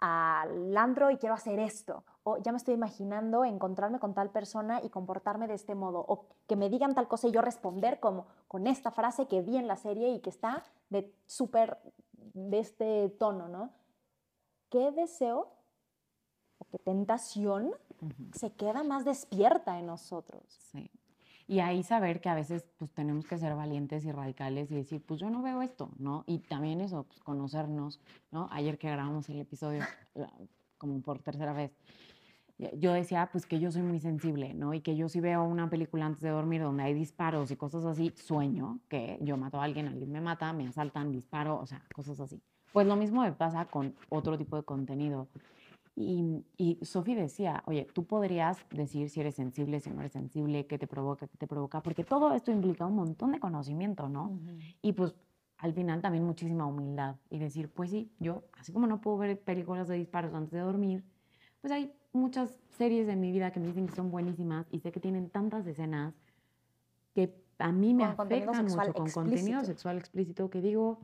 [0.00, 2.04] al andro y quiero hacer esto.
[2.22, 6.04] O ya me estoy imaginando encontrarme con tal persona y comportarme de este modo.
[6.06, 9.56] O que me digan tal cosa y yo responder como con esta frase que vi
[9.56, 11.78] en la serie y que está de súper
[12.34, 13.70] de este tono, ¿no?
[14.70, 15.48] ¿Qué deseo
[16.58, 17.72] o qué tentación
[18.34, 20.42] se queda más despierta en nosotros?
[20.72, 20.90] Sí.
[21.50, 25.02] Y ahí saber que a veces pues tenemos que ser valientes y radicales y decir,
[25.04, 26.22] pues yo no veo esto, ¿no?
[26.26, 28.50] Y también eso, pues conocernos, ¿no?
[28.52, 29.82] Ayer que grabamos el episodio,
[30.76, 31.72] como por tercera vez,
[32.76, 34.74] yo decía pues que yo soy muy sensible, ¿no?
[34.74, 37.86] Y que yo si veo una película antes de dormir donde hay disparos y cosas
[37.86, 41.82] así, sueño que yo mato a alguien, alguien me mata, me asaltan, disparo, o sea,
[41.94, 42.42] cosas así.
[42.74, 45.28] Pues lo mismo me pasa con otro tipo de contenido.
[46.00, 50.64] Y, y Sofi decía, oye, tú podrías decir si eres sensible, si no eres sensible,
[50.68, 54.38] qué te provoca, qué te provoca, porque todo esto implica un montón de conocimiento, ¿no?
[54.80, 55.16] Y pues
[55.56, 59.40] al final también muchísima humildad y decir, pues sí, yo, así como no puedo ver
[59.40, 61.02] películas de disparos antes de dormir,
[61.60, 64.92] pues hay muchas series de mi vida que me dicen que son buenísimas y sé
[64.92, 66.14] que tienen tantas escenas
[67.12, 71.00] que a mí me Con afectan mucho con contenido sexual explícito que digo,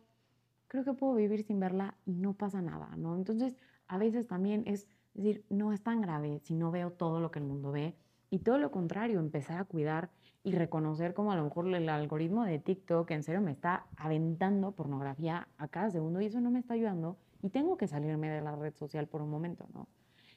[0.69, 3.17] creo que puedo vivir sin verla y no pasa nada, ¿no?
[3.17, 3.57] Entonces,
[3.89, 7.39] a veces también es decir, no es tan grave si no veo todo lo que
[7.39, 7.95] el mundo ve
[8.31, 10.11] y todo lo contrario, empezar a cuidar
[10.43, 14.73] y reconocer como a lo mejor el algoritmo de TikTok en serio me está aventando
[14.73, 18.41] pornografía a cada segundo y eso no me está ayudando y tengo que salirme de
[18.41, 19.87] la red social por un momento, ¿no?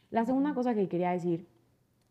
[0.10, 1.48] La segunda cosa que quería decir,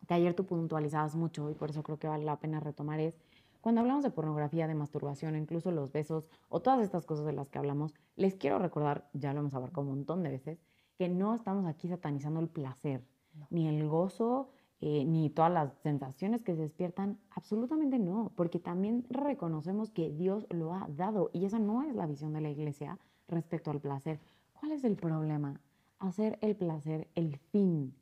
[0.06, 3.18] que ayer tú puntualizabas mucho y por eso creo que vale la pena retomar es,
[3.60, 7.48] cuando hablamos de pornografía, de masturbación, incluso los besos o todas estas cosas de las
[7.48, 10.58] que hablamos, les quiero recordar, ya lo hemos abarcado un montón de veces,
[10.96, 13.04] que no estamos aquí satanizando el placer,
[13.50, 19.06] ni el gozo, eh, ni todas las sensaciones que se despiertan, absolutamente no, porque también
[19.08, 22.98] reconocemos que Dios lo ha dado y esa no es la visión de la iglesia
[23.26, 24.20] respecto al placer.
[24.52, 25.60] ¿Cuál es el problema?
[25.98, 27.94] Hacer el placer el fin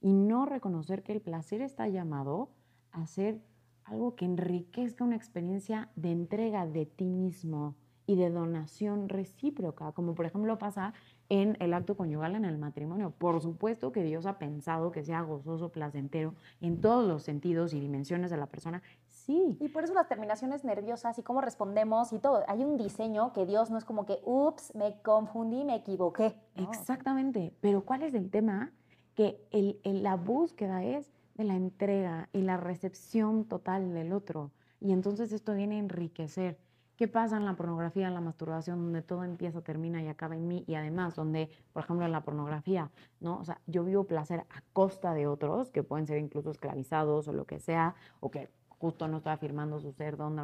[0.00, 2.50] y no reconocer que el placer está llamado
[2.90, 3.42] a ser
[3.84, 7.74] algo que enriquezca una experiencia de entrega de ti mismo
[8.06, 10.94] y de donación recíproca, como por ejemplo pasa
[11.28, 13.10] en el acto conyugal en el matrimonio.
[13.10, 17.80] Por supuesto que Dios ha pensado que sea gozoso, placentero en todos los sentidos y
[17.80, 18.82] dimensiones de la persona.
[19.08, 19.56] Sí.
[19.60, 22.44] Y por eso las terminaciones nerviosas y cómo respondemos y todo.
[22.46, 26.34] Hay un diseño que Dios no es como que, ups, me confundí, me equivoqué.
[26.56, 27.54] Exactamente.
[27.60, 28.72] Pero ¿cuál es el tema?
[29.14, 34.50] Que el, la búsqueda es de la entrega y la recepción total del otro.
[34.80, 36.58] Y entonces esto viene a enriquecer.
[36.96, 40.46] ¿Qué pasa en la pornografía, en la masturbación, donde todo empieza, termina y acaba en
[40.46, 40.64] mí?
[40.68, 42.90] Y además, donde, por ejemplo, en la pornografía,
[43.20, 43.38] ¿no?
[43.38, 47.32] O sea, yo vivo placer a costa de otros, que pueden ser incluso esclavizados o
[47.32, 50.38] lo que sea, o que justo no estoy afirmando su ser, don,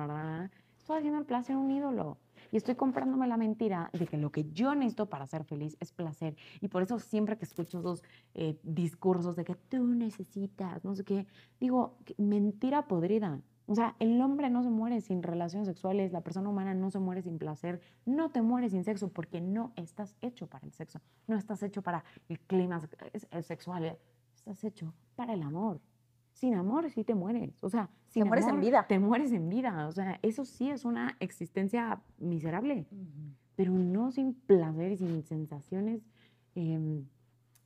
[0.77, 2.19] estoy haciendo el placer un ídolo.
[2.51, 5.93] Y estoy comprándome la mentira de que lo que yo necesito para ser feliz es
[5.93, 6.37] placer.
[6.61, 8.03] Y por eso siempre que escucho esos
[8.35, 11.27] eh, discursos de que tú necesitas, no sé qué,
[11.61, 13.41] digo, mentira podrida.
[13.71, 16.99] O sea, el hombre no se muere sin relaciones sexuales, la persona humana no se
[16.99, 21.01] muere sin placer, no te mueres sin sexo porque no estás hecho para el sexo,
[21.29, 22.81] no estás hecho para el clima
[23.43, 23.97] sexual,
[24.35, 25.81] estás hecho para el amor.
[26.33, 28.87] Sin amor sí te mueres, o sea, sin te mueres en vida.
[28.89, 32.89] Te mueres en vida, o sea, eso sí es una existencia miserable,
[33.55, 36.03] pero no sin placer y sin sensaciones
[36.57, 37.05] em,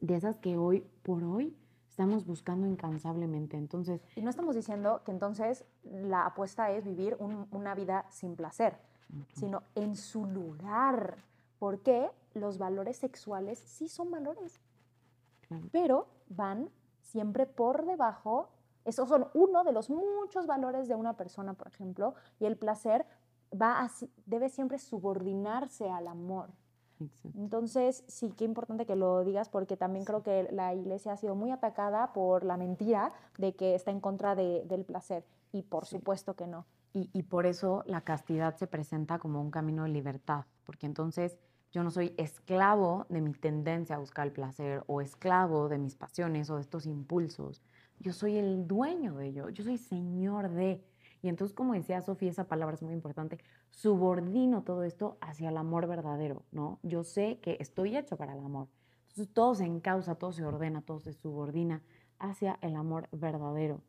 [0.03, 1.57] de esas que hoy por hoy
[1.95, 3.57] estamos buscando incansablemente.
[3.57, 7.17] Entonces, y no estamos diciendo que entonces la apuesta es vivir
[7.53, 8.77] una vida sin placer,
[9.33, 11.19] sino en su lugar,
[11.61, 14.61] porque los valores sexuales sí son valores,
[15.71, 16.69] pero van
[17.01, 18.49] siempre por debajo.
[18.85, 23.07] Esos son uno de los muchos valores de una persona, por ejemplo, y el placer
[23.53, 23.89] va
[24.27, 26.51] debe siempre subordinarse al amor.
[27.37, 31.35] Entonces, sí, qué importante que lo digas porque también creo que la iglesia ha sido
[31.35, 36.35] muy atacada por la mentira de que está en contra del placer y por supuesto
[36.35, 36.67] que no.
[36.93, 41.37] Y, y, por eso la castidad se presenta como un camino de libertad, porque entonces
[41.75, 45.97] yo no soy esclavo de mi tendencia a buscar el placer o esclavo de mis
[45.97, 47.63] pasiones o de estos impulsos.
[47.99, 50.85] Yo soy el dueño de ello, yo soy señor de...
[51.21, 53.41] Y entonces, como decía Sofía, esa palabra es muy importante,
[53.75, 56.79] subordino todo esto hacia el amor verdadero, ¿no?
[56.83, 58.69] Yo sé que estoy hecho para el amor.
[59.09, 61.83] Entonces, todo se encausa, todo se ordena, todo se subordina
[62.19, 63.83] hacia el amor verdadero.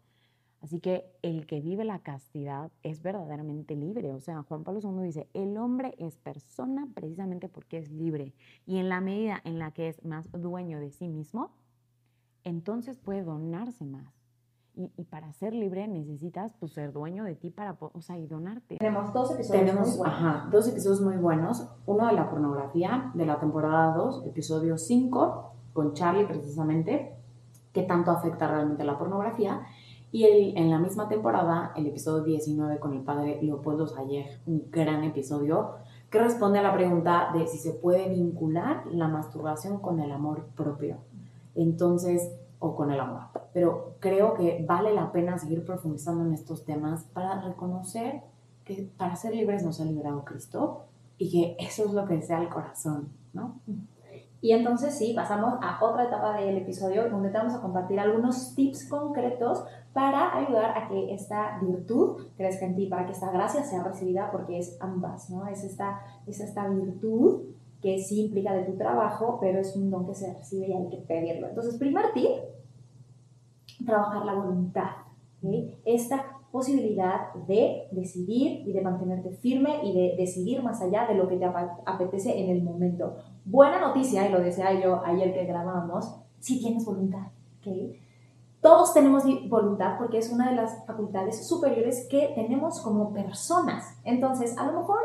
[0.62, 4.12] Así que el que vive la castidad es verdaderamente libre.
[4.14, 8.34] O sea, Juan Pablo II dice, el hombre es persona precisamente porque es libre.
[8.66, 11.52] Y en la medida en la que es más dueño de sí mismo,
[12.44, 14.15] entonces puede donarse más.
[14.78, 18.78] Y, para ser libre necesitas pues, ser dueño de ti para, o sea, y donarte.
[18.78, 20.02] Tenemos dos episodios muy buenos.
[20.06, 21.70] Ajá, dos episodios muy buenos.
[21.86, 27.16] Uno de la pornografía, de la temporada 2, episodio 5, con Charlie precisamente,
[27.72, 29.62] que tanto afecta realmente la pornografía.
[30.12, 34.70] Y el, en la misma temporada, el episodio 19 con el padre Leopoldo Sayer, un
[34.72, 35.76] gran episodio,
[36.10, 40.46] que responde a la pregunta de si se puede vincular la masturbación con el amor
[40.56, 40.98] propio.
[41.56, 43.24] Entonces, o con el amor.
[43.56, 48.22] Pero creo que vale la pena seguir profundizando en estos temas para reconocer
[48.66, 50.88] que para ser libres nos ha liberado Cristo
[51.18, 53.62] y que eso es lo que desea el corazón, ¿no?
[54.42, 58.56] Y entonces sí, pasamos a otra etapa del episodio donde te vamos a compartir algunos
[58.56, 63.64] tips concretos para ayudar a que esta virtud crezca en ti, para que esta gracia
[63.64, 65.48] sea recibida, porque es ambas, ¿no?
[65.48, 67.44] Es esta, es esta virtud
[67.82, 70.90] que sí implica de tu trabajo, pero es un don que se recibe y hay
[70.90, 71.48] que pedirlo.
[71.48, 72.32] Entonces, primer tip,
[73.84, 74.90] trabajar la voluntad.
[75.84, 81.28] Esta posibilidad de decidir y de mantenerte firme y de decidir más allá de lo
[81.28, 81.46] que te
[81.86, 83.18] apetece en el momento.
[83.44, 87.28] Buena noticia, y lo decía yo ayer que grabábamos, si tienes voluntad.
[88.62, 94.00] Todos tenemos voluntad porque es una de las facultades superiores que tenemos como personas.
[94.04, 95.00] Entonces, a lo mejor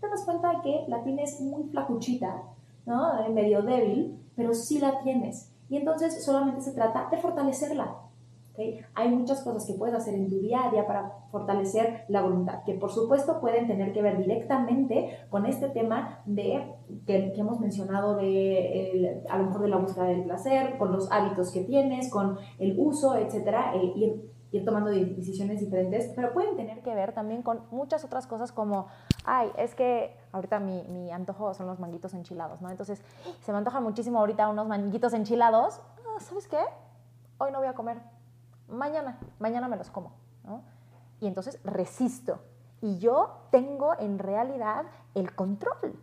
[0.00, 2.42] te das cuenta de que la tienes muy flacuchita,
[2.86, 3.28] ¿no?
[3.30, 5.52] medio débil, pero sí la tienes.
[5.68, 7.96] Y entonces solamente se trata de fortalecerla.
[8.52, 8.80] ¿okay?
[8.94, 12.62] Hay muchas cosas que puedes hacer en tu día a día para fortalecer la voluntad,
[12.64, 16.74] que por supuesto pueden tener que ver directamente con este tema de,
[17.06, 21.52] que, hemos mencionado de a lo mejor de la búsqueda del placer, con los hábitos
[21.52, 26.94] que tienes, con el uso, etcétera, ir, ir tomando decisiones diferentes, pero pueden tener que
[26.94, 28.86] ver también con muchas otras cosas como,
[29.24, 32.70] ay, es que ahorita mi, mi antojo son los manguitos enchilados, ¿no?
[32.70, 33.02] Entonces,
[33.40, 36.60] se me antoja muchísimo ahorita unos manguitos enchilados, ah, ¿sabes qué?
[37.38, 38.00] Hoy no voy a comer,
[38.68, 40.12] mañana, mañana me los como,
[40.44, 40.62] ¿no?
[41.20, 42.38] Y entonces resisto.
[42.80, 44.84] Y yo tengo en realidad
[45.14, 45.98] el control.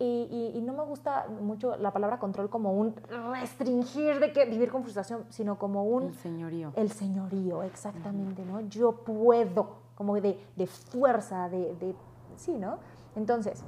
[0.00, 2.94] Y, no me gusta mucho la palabra control como un
[3.32, 6.04] restringir de que vivir con frustración, sino como un...
[6.04, 6.72] El señorío.
[6.76, 8.60] El señorío, exactamente, ¿no?
[8.62, 11.94] Yo puedo, como de, de fuerza, de, de,
[12.36, 12.78] Sí, ¿no?
[13.16, 13.64] Entonces,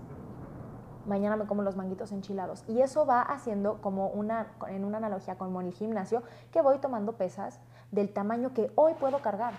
[1.06, 2.64] mañana me como los manguitos enchilados.
[2.68, 6.22] Y eso va haciendo como una, en una analogía como en el gimnasio,
[6.52, 7.60] que voy tomando pesas
[7.92, 9.54] del tamaño que hoy puedo cargar.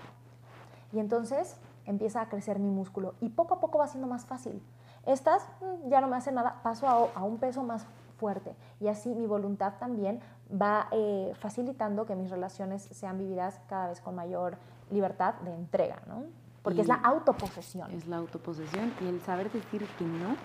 [0.92, 4.62] Y entonces empieza a crecer mi músculo y poco a poco va siendo más fácil.
[5.06, 7.86] Estas mm, ya no me hacen nada, paso a, un peso más
[8.18, 10.20] fuerte y así mi voluntad también
[10.50, 14.58] va eh, facilitando que mis relaciones sean vividas cada vez con mayor
[14.90, 16.24] libertad de entrega, ¿no?
[16.68, 17.90] Porque es la autoposesión.
[17.92, 20.36] Es la autoposesión y el saber decir que no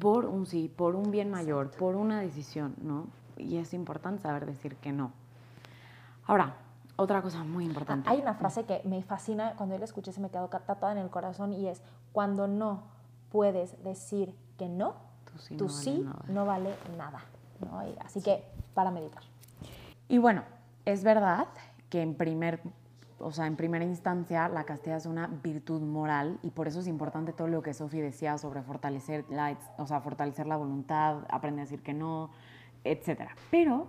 [0.00, 3.06] por un sí, por un bien mayor, por una decisión, ¿no?
[3.36, 5.12] Y es importante saber decir que no.
[6.26, 6.56] Ahora,
[6.96, 8.10] otra cosa muy importante.
[8.10, 10.98] Hay una frase que me fascina, cuando yo la escuché se me quedó tatuada en
[10.98, 11.82] el corazón y es,
[12.12, 12.82] cuando no
[13.30, 14.96] puedes decir que no,
[15.56, 17.20] tu sí, no, vale nada.
[17.60, 17.80] ¿no?
[18.04, 18.44] así que
[18.74, 19.22] para meditar.
[20.08, 20.42] Y bueno,
[20.84, 21.46] es verdad
[21.88, 22.60] que en primer
[23.20, 26.86] o sea, en primera instancia, la castidad es una virtud moral y por eso es
[26.86, 31.62] importante todo lo que Sofi decía sobre fortalecer la, o sea, fortalecer la voluntad, aprender
[31.62, 32.30] a decir que no,
[32.84, 33.30] etc.
[33.50, 33.88] Pero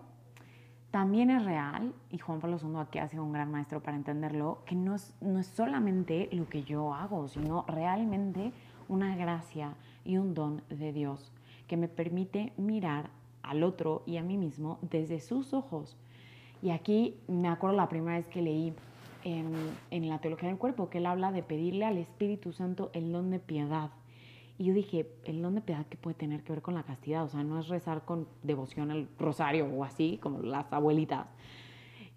[0.92, 4.62] también es real, y Juan Pablo II aquí ha sido un gran maestro para entenderlo,
[4.66, 8.52] que no es, no es solamente lo que yo hago, sino realmente
[8.90, 9.74] una gracia
[10.04, 11.32] y un don de Dios
[11.68, 13.10] que me permite mirar
[13.44, 15.98] al otro y a mí mismo desde sus ojos.
[16.62, 18.76] Y aquí me acuerdo la primera vez que leí
[19.24, 23.30] en, la teología del cuerpo, que él habla de pedirle al Espíritu Santo el don
[23.30, 23.92] de piedad.
[24.58, 27.24] Y yo dije, el don de piedad que puede tener que ver con la castidad,
[27.24, 31.28] o sea, no es rezar con devoción al rosario o así, como las abuelitas.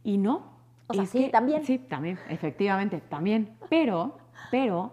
[0.03, 0.53] Y no.
[0.87, 1.65] O sea, sí, también.
[1.65, 3.57] Sí, también, efectivamente, también.
[3.71, 4.19] Pero,
[4.51, 4.93] pero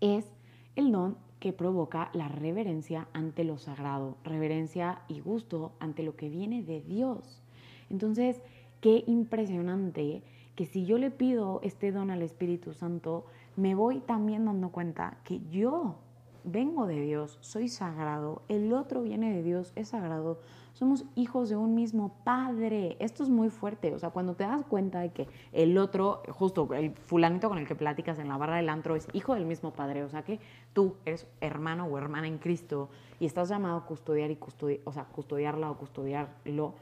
[0.00, 0.30] es
[0.76, 6.28] el don que provoca la reverencia ante lo sagrado, reverencia y gusto ante lo que
[6.28, 7.42] viene de Dios.
[7.90, 8.42] Entonces,
[8.80, 10.22] qué impresionante
[10.58, 15.18] que si yo le pido este don al Espíritu Santo, me voy también dando cuenta
[15.22, 15.94] que yo
[16.42, 20.40] vengo de Dios, soy sagrado, el otro viene de Dios, es sagrado,
[20.72, 22.96] somos hijos de un mismo Padre.
[22.98, 26.68] Esto es muy fuerte, o sea, cuando te das cuenta de que el otro, justo
[26.74, 29.70] el fulanito con el que platicas en la barra del antro es hijo del mismo
[29.70, 30.40] Padre, o sea que
[30.72, 32.88] tú eres hermano o hermana en Cristo
[33.20, 36.74] y estás llamado a custodiar y custodiar, o sea, custodiarla o custodiarlo,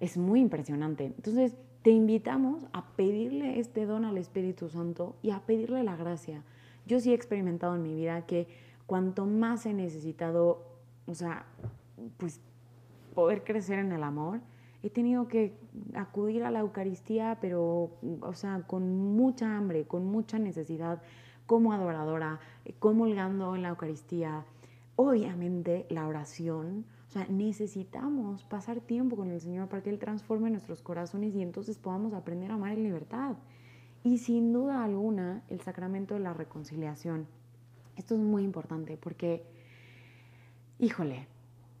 [0.00, 1.04] es muy impresionante.
[1.04, 6.42] Entonces, te invitamos a pedirle este don al Espíritu Santo y a pedirle la gracia.
[6.86, 8.48] Yo sí he experimentado en mi vida que
[8.86, 10.62] cuanto más he necesitado,
[11.06, 11.46] o sea,
[12.18, 12.40] pues
[13.14, 14.40] poder crecer en el amor,
[14.82, 15.54] he tenido que
[15.94, 21.02] acudir a la Eucaristía, pero, o sea, con mucha hambre, con mucha necesidad,
[21.46, 22.40] como adoradora,
[22.78, 24.44] comulgando en la Eucaristía.
[24.96, 30.48] Obviamente la oración, o sea, necesitamos pasar tiempo con el Señor para que Él transforme
[30.48, 33.34] nuestros corazones y entonces podamos aprender a amar en libertad.
[34.04, 37.26] Y sin duda alguna, el sacramento de la reconciliación.
[37.96, 39.42] Esto es muy importante porque,
[40.78, 41.26] híjole,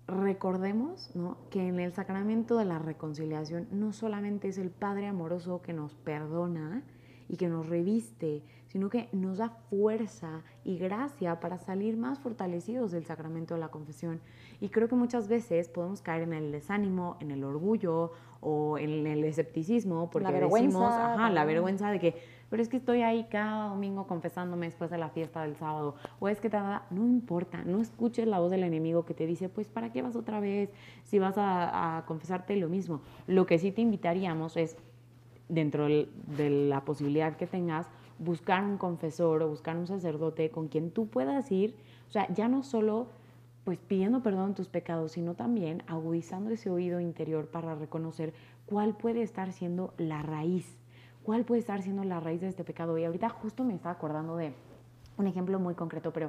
[0.08, 1.12] recordemos
[1.50, 5.94] que en el sacramento de la reconciliación no solamente es el Padre amoroso que nos
[5.94, 6.82] perdona
[7.30, 12.90] y que nos reviste, sino que nos da fuerza y gracia para salir más fortalecidos
[12.90, 14.20] del sacramento de la confesión.
[14.60, 18.10] Y creo que muchas veces podemos caer en el desánimo, en el orgullo
[18.40, 22.16] o en el escepticismo, porque la decimos, ajá, la vergüenza de que,
[22.48, 26.28] pero es que estoy ahí cada domingo confesándome después de la fiesta del sábado, o
[26.28, 29.48] es que te da, no importa, no escuches la voz del enemigo que te dice,
[29.48, 30.70] pues, ¿para qué vas otra vez
[31.04, 33.02] si vas a, a confesarte lo mismo?
[33.28, 34.76] Lo que sí te invitaríamos es,
[35.50, 37.86] dentro de la posibilidad que tengas,
[38.18, 41.74] buscar un confesor o buscar un sacerdote con quien tú puedas ir,
[42.08, 43.08] o sea, ya no solo
[43.64, 48.32] pues pidiendo perdón tus pecados, sino también agudizando ese oído interior para reconocer
[48.66, 50.78] cuál puede estar siendo la raíz,
[51.22, 52.96] cuál puede estar siendo la raíz de este pecado.
[52.96, 54.54] Y ahorita justo me estaba acordando de
[55.18, 56.28] un ejemplo muy concreto, pero,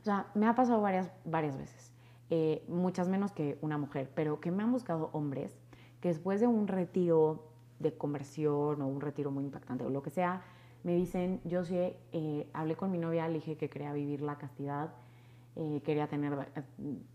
[0.00, 1.92] o sea, me ha pasado varias, varias veces,
[2.30, 5.56] eh, muchas menos que una mujer, pero que me han buscado hombres
[6.00, 7.49] que después de un retiro
[7.80, 10.42] de conversión o un retiro muy impactante o lo que sea,
[10.84, 14.38] me dicen, yo sí, eh, hablé con mi novia, le dije que quería vivir la
[14.38, 14.94] castidad,
[15.56, 16.62] eh, quería tener, eh,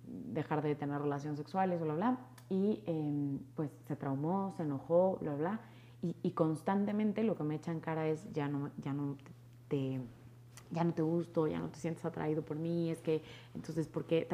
[0.04, 2.18] dejar de tener relaciones sexuales, bla, bla,
[2.50, 5.60] y em, pues se traumó, se enojó, bla, bla,
[6.04, 9.18] y, y, constantemente lo que me echa en cara es, ya no, ya no
[9.68, 10.00] te,
[10.72, 13.24] ya no te gusto, ya no te sientes atraído por mí, es que,
[13.56, 14.28] entonces, ¿por qué?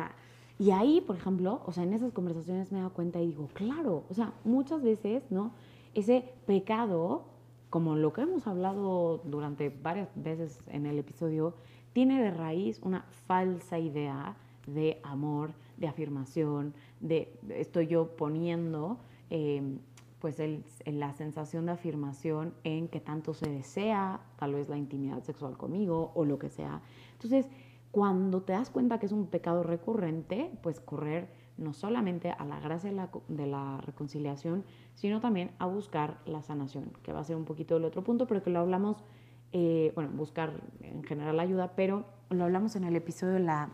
[0.59, 3.47] Y ahí, por ejemplo, o sea, en esas conversaciones me he dado cuenta y digo,
[3.53, 5.53] claro, o sea, muchas veces, ¿no?
[5.93, 7.31] Ese pecado
[7.71, 11.55] como lo que hemos hablado durante varias veces en el episodio,
[11.93, 14.35] tiene de raíz una falsa idea
[14.67, 18.97] de amor, de afirmación, de estoy yo poniendo
[19.29, 19.79] em,
[20.19, 20.37] pues
[20.85, 26.11] la sensación de afirmación en que tanto se desea tal vez la intimidad sexual conmigo
[26.13, 26.81] o lo que sea.
[27.13, 27.47] Entonces,
[27.91, 31.27] Cuando te das cuenta que es un pecado recurrente, pues correr
[31.57, 34.63] no solamente a la gracia de la, de la, reconciliación,
[34.95, 38.27] sino también a buscar la sanación, que va a ser un poquito el otro punto,
[38.27, 39.03] pero que lo hablamos,
[39.51, 43.69] eh, bueno, buscar en general ayuda, pero lo hablamos en el episodio de la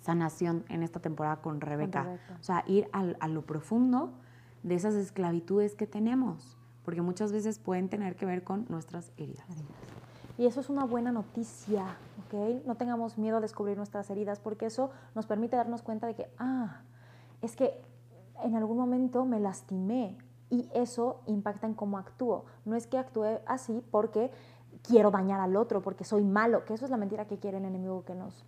[0.00, 2.18] sanación en esta temporada con Rebeca.
[2.40, 4.12] O sea, ir al, a lo profundo
[4.62, 9.46] de esas esclavitudes que tenemos, porque muchas veces pueden tener que ver con nuestras heridas.
[10.38, 11.96] Y eso es una buena noticia,
[12.26, 12.66] ¿ok?
[12.66, 16.28] No tengamos miedo a descubrir nuestras heridas, porque eso nos permite darnos cuenta de que,
[16.38, 16.82] ah,
[17.40, 17.80] es que
[18.44, 20.16] en algún momento me lastimé
[20.50, 22.44] y eso impacta en cómo actúo.
[22.64, 24.30] No es que actúe así porque
[24.82, 27.64] quiero dañar al otro, porque soy malo, que eso es la mentira que quiere el
[27.64, 28.44] enemigo que nos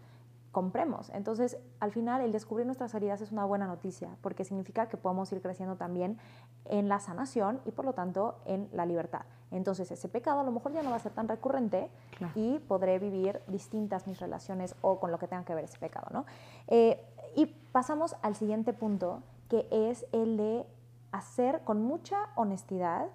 [0.53, 1.11] compremos.
[1.11, 5.31] Entonces, al final, el descubrir nuestras heridas es una buena noticia, porque significa que podemos
[5.33, 6.19] ir creciendo también
[6.65, 9.23] en la sanación y, por lo tanto, en la libertad.
[9.51, 11.91] Entonces, ese pecado a lo mejor ya no va a ser tan recurrente
[12.35, 16.09] y podré vivir distintas mis relaciones o con lo que tenga que ver ese pecado,
[16.13, 16.25] ¿no?
[16.67, 17.01] Eh,
[17.37, 20.67] y pasamos al siguiente punto, que es el de
[21.13, 23.09] hacer con mucha honestidad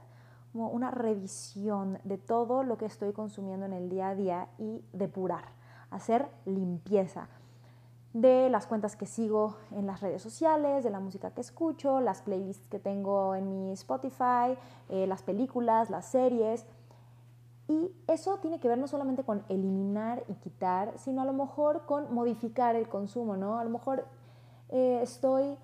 [0.53, 5.45] una revisión de todo lo que estoy consumiendo en el día a día y depurar,
[5.89, 7.27] hacer limpieza
[8.13, 12.21] de las cuentas que sigo en las redes sociales, de la música que escucho, las
[12.21, 14.55] playlists que tengo en mi Spotify,
[14.89, 16.65] eh, las películas, las series.
[17.67, 21.85] Y eso tiene que ver no solamente con eliminar y quitar, sino a lo mejor
[21.87, 23.57] con modificar el consumo, ¿no?
[23.57, 24.05] A lo mejor
[24.69, 25.57] eh, estoy,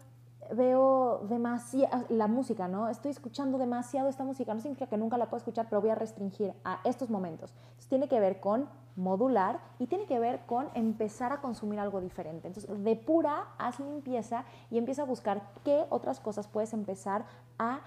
[0.54, 2.90] veo demasiado, la música, ¿no?
[2.90, 5.96] Estoy escuchando demasiado esta música, no significa que nunca la pueda escuchar, pero voy a
[5.96, 7.54] restringir a estos momentos.
[7.90, 12.48] Tiene que ver con modular y tiene que ver con empezar a consumir algo diferente.
[12.48, 17.26] Entonces, depura, haz limpieza y empieza a buscar qué otras cosas puedes empezar
[17.58, 17.82] a,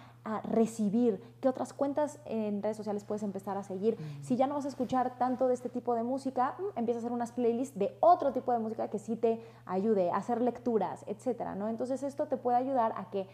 [0.44, 3.96] recibir, qué otras cuentas en redes sociales puedes empezar a seguir.
[4.22, 7.00] Si ya no vas a escuchar tanto de este tipo de música, mm, empieza a
[7.00, 11.04] hacer unas playlists de otro tipo de música que sí te ayude a hacer lecturas,
[11.08, 11.68] etcétera, ¿no?
[11.68, 13.26] Entonces, esto te puede ayudar a que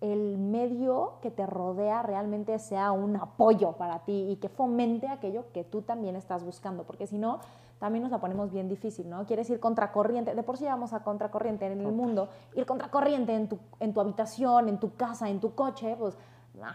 [0.00, 5.44] el medio que te rodea realmente sea un apoyo para ti y que fomente aquello
[5.52, 7.40] que tú también estás buscando, porque si no,
[7.78, 9.26] también nos la ponemos bien difícil, ¿no?
[9.26, 13.48] Quieres ir contracorriente, de por sí vamos a contracorriente en el mundo, ir contracorriente en
[13.48, 16.16] tu, en tu habitación, en tu casa, en tu coche, pues,
[16.58, 16.72] nah,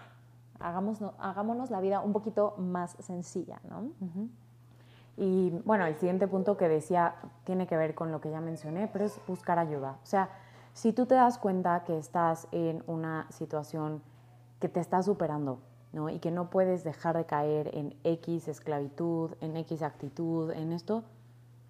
[0.60, 3.90] hagámonos la vida un poquito más sencilla, ¿no?
[5.18, 8.88] Y bueno, el siguiente punto que decía tiene que ver con lo que ya mencioné,
[8.88, 9.98] pero es buscar ayuda.
[10.04, 10.30] O sea,
[10.76, 14.04] si tú te das cuenta que estás en una situación
[14.60, 15.60] que te está superando,
[15.94, 16.10] ¿no?
[16.10, 21.06] Y que no puedes dejar de caer en X esclavitud, en X actitud, en esto,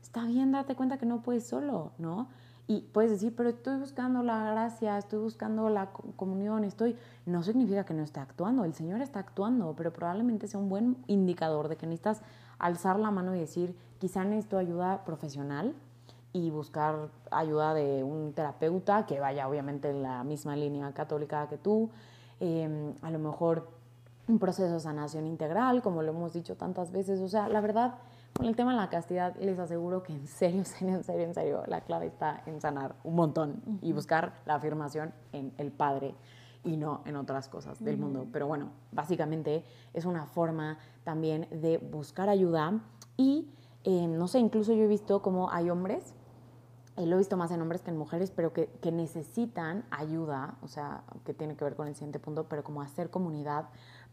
[0.01, 2.29] está bien darte cuenta que no puedes solo, ¿no?
[2.65, 6.97] Y puedes decir, pero estoy buscando la gracia, estoy buscando la comunión, estoy...
[7.27, 10.97] No significa que no esté actuando, el Señor está actuando, pero probablemente sea un buen
[11.05, 12.23] indicador de que necesitas
[12.57, 15.75] alzar la mano y decir, quizá necesito ayuda profesional,
[16.35, 21.57] y buscar ayuda de un terapeuta que vaya obviamente en la misma línea católica que
[21.57, 21.89] tú,
[22.41, 23.69] em, a lo mejor
[24.27, 27.21] un proceso de sanación integral, como lo hemos dicho tantas veces.
[27.21, 27.95] O sea, la verdad,
[28.35, 31.23] con el tema de la castidad, les aseguro que en serio, en serio, en serio,
[31.23, 35.71] en serio, la clave está en sanar un montón y buscar la afirmación en el
[35.71, 36.15] Padre
[36.65, 38.27] y no en otras cosas del mundo.
[38.33, 39.63] Pero bueno, básicamente
[39.93, 42.81] es una forma también de buscar ayuda
[43.15, 43.47] y,
[43.85, 46.13] em, no sé, incluso yo he visto como hay hombres
[46.97, 50.67] lo he visto más en hombres que en mujeres, pero que, que, necesitan ayuda, o
[50.67, 53.65] sea, que tiene que ver con el siguiente punto, pero como hacer comunidad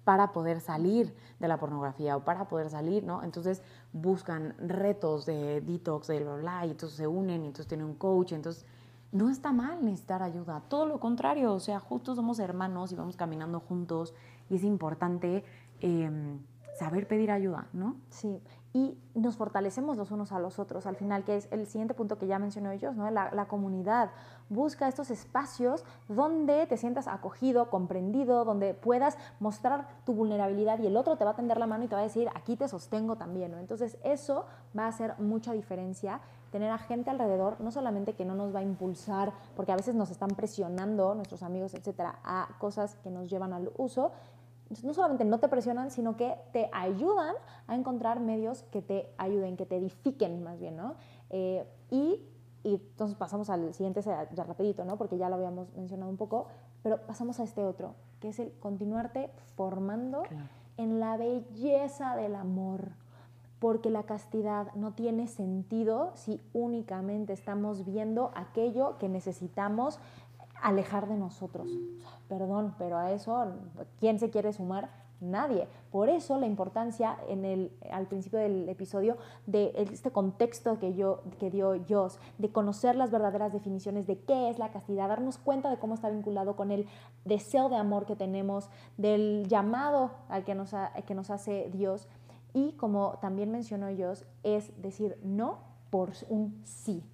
[0.05, 3.23] para poder salir de la pornografía o para poder salir, ¿no?
[3.23, 3.63] Entonces
[3.93, 7.95] buscan retos de detox, de bla, bla, y entonces se unen, y entonces tienen un
[7.95, 8.67] coach, entonces
[9.13, 13.17] no está mal necesitar ayuda, todo lo contrario, o sea, justo somos hermanos y vamos
[13.17, 14.15] caminando juntos
[14.49, 15.45] y es importante
[15.81, 16.41] em,
[16.79, 17.97] saber pedir ayuda, ¿no?
[18.09, 18.41] Sí,
[18.75, 22.17] y nos fortalecemos los unos a los otros al final, que es el siguiente punto
[22.19, 23.11] que ya mencionó ellos, ¿no?
[23.11, 24.11] la, comunidad.
[24.49, 30.97] Busca estos espacios donde te sientas acogido, comprendido, donde puedas mostrar tu vulnerabilidad y el
[30.97, 33.17] otro te va a tender la mano y te va a decir, aquí te sostengo
[33.17, 33.53] también.
[33.55, 34.47] Entonces eso
[34.77, 36.21] va a hacer mucha diferencia,
[36.51, 39.95] tener a gente alrededor, no solamente que no nos va a impulsar, porque a veces
[39.95, 44.13] nos están presionando nuestros amigos, etcétera, a cosas que nos llevan al uso,
[44.83, 47.35] no solamente no te presionan, sino que te ayudan
[47.67, 50.95] a encontrar medios que te ayuden, que te edifiquen más bien, ¿no?
[51.31, 52.21] Eh, y,
[52.65, 54.97] y, entonces pasamos al siguiente, ya rapidito, ¿no?
[54.97, 56.47] Porque ya lo habíamos mencionado un poco,
[56.83, 60.23] pero pasamos a este otro, que es el continuarte formando
[60.77, 62.93] en la belleza del amor,
[63.59, 70.01] porque la castidad no tiene sentido si únicamente estamos viendo aquello que necesitamos
[70.63, 71.69] alejar de nosotros.
[72.29, 73.53] Perdón, pero a eso,
[73.99, 74.91] ¿quién se quiere sumar?
[75.21, 75.69] Nadie.
[75.93, 81.21] Por eso la importancia en el, al principio del episodio de este contexto que, yo,
[81.39, 85.71] que dio Joss, de conocer las verdaderas definiciones de qué es la castidad, darnos cuenta
[85.71, 86.89] de cómo está vinculado con el
[87.25, 90.75] deseo de amor que tenemos, del llamado al que nos,
[91.07, 92.09] que nos hace Dios.
[92.53, 95.59] Y como también mencionó Joss, es decir no
[95.91, 97.05] por un sí.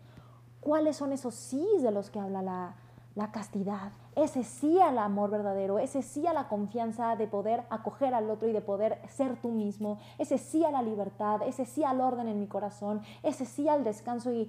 [0.60, 2.76] ¿Cuáles son esos sí de los que habla la,
[3.18, 8.14] la castidad, ese sí al amor verdadero, ese sí a la confianza de poder acoger
[8.14, 11.82] al otro y de poder ser tú mismo, ese sí a la libertad, ese sí
[11.82, 14.48] al orden en mi corazón, ese sí al descanso y,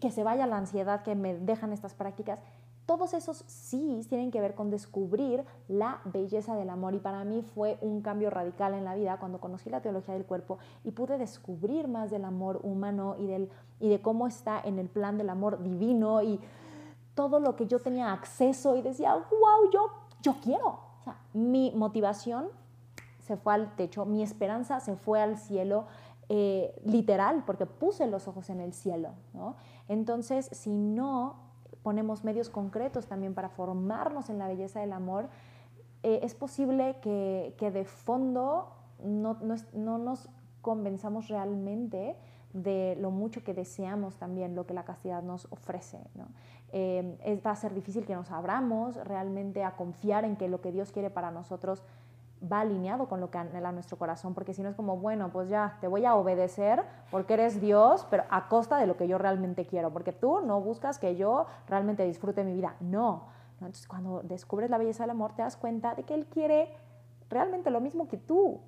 [0.00, 2.40] que se vaya la ansiedad que me dejan estas prácticas.
[2.84, 7.42] Todos esos sí tienen que ver con descubrir la belleza del amor y para mí
[7.42, 11.16] fue un cambio radical en la vida cuando conocí la teología del cuerpo y pude
[11.16, 15.30] descubrir más del amor humano y, del, y de cómo está en el plan del
[15.30, 16.40] amor divino y
[17.14, 19.90] todo lo que yo tenía acceso y decía, wow, yo,
[20.22, 20.80] yo quiero.
[21.32, 22.48] Mi motivación
[23.20, 25.86] se fue al techo, mi esperanza se fue al cielo,
[26.28, 29.10] eh, literal, porque puse los ojos en el cielo.
[29.88, 31.36] Entonces, si no
[31.82, 35.28] ponemos medios concretos también para formarnos en la belleza del amor,
[36.02, 40.28] eh, es posible que, que de fondo no, no, no nos
[40.60, 42.16] convenzamos realmente
[42.52, 45.98] de lo mucho que deseamos también lo que la castidad nos ofrece.
[46.14, 46.26] ¿no?
[46.72, 50.60] Eh, es, va a ser difícil que nos abramos realmente a confiar en que lo
[50.60, 51.82] que Dios quiere para nosotros
[52.50, 55.48] va alineado con lo que anhela nuestro corazón, porque si no es como, bueno, pues
[55.48, 59.18] ya te voy a obedecer porque eres Dios, pero a costa de lo que yo
[59.18, 63.26] realmente quiero, porque tú no buscas que yo realmente disfrute mi vida, no.
[63.54, 66.68] Entonces cuando descubres la belleza del amor te das cuenta de que Él quiere
[67.28, 68.60] realmente lo mismo que tú,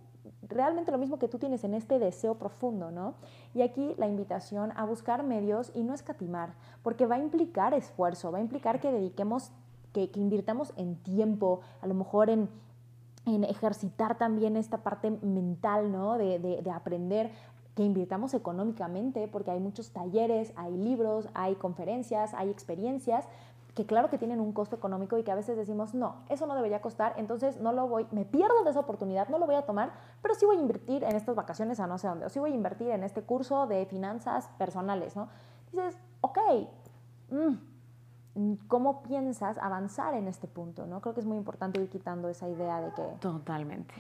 [0.49, 3.15] realmente lo mismo que tú tienes en este deseo profundo, ¿no?
[3.55, 8.33] Y aquí la invitación a buscar medios y no escatimar, porque va a implicar esfuerzo,
[8.33, 9.51] va a implicar que dediquemos,
[9.93, 12.49] que, invirtamos en tiempo, a lo mejor en,
[13.27, 16.19] ejercitar también esta parte mental, ¿no?
[16.19, 17.31] De, de aprender
[17.75, 23.27] que invirtamos económicamente, porque hay muchos talleres, hay libros, hay conferencias, hay experiencias,
[23.75, 26.55] que claro que tienen un costo económico y que a veces decimos, no, eso no
[26.55, 29.63] debería costar, entonces no lo voy, me pierdo de esa oportunidad, no lo voy a
[29.63, 32.39] tomar, pero sí voy a invertir en estas vacaciones a no sé dónde, o sí
[32.39, 35.29] voy a invertir en este curso de finanzas personales, ¿no?
[35.73, 36.39] Dices, ok,
[37.31, 37.55] mm,
[38.69, 40.87] ¿cómo piensas avanzar en este punto?
[40.87, 41.01] ¿no?
[41.01, 43.03] Creo que es muy importante ir quitando esa idea de que...
[43.21, 43.95] Totalmente.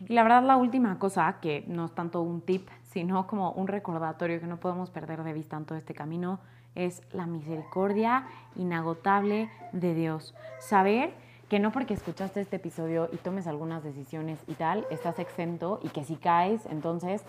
[0.00, 3.66] y la verdad, la última cosa, que no es tanto un tip, sino como un
[3.66, 6.40] recordatorio que no podemos perder de vista en todo este camino,
[6.74, 10.34] es la misericordia inagotable de Dios.
[10.58, 11.14] Saber
[11.52, 15.90] que no porque escuchaste este episodio y tomes algunas decisiones y tal, estás exento y
[15.90, 17.22] que si caes, entonces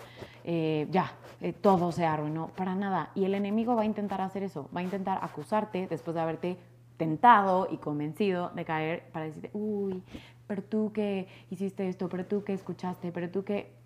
[0.44, 2.48] eh, ya, eh, todo se arruinó.
[2.56, 3.10] Para nada.
[3.14, 6.56] Y el enemigo va a intentar hacer eso, va a intentar acusarte después de haberte
[6.96, 10.02] tentado y convencido de caer para decirte, uy,
[10.46, 13.83] pero tú que hiciste esto, pero tú que escuchaste, pero tú que...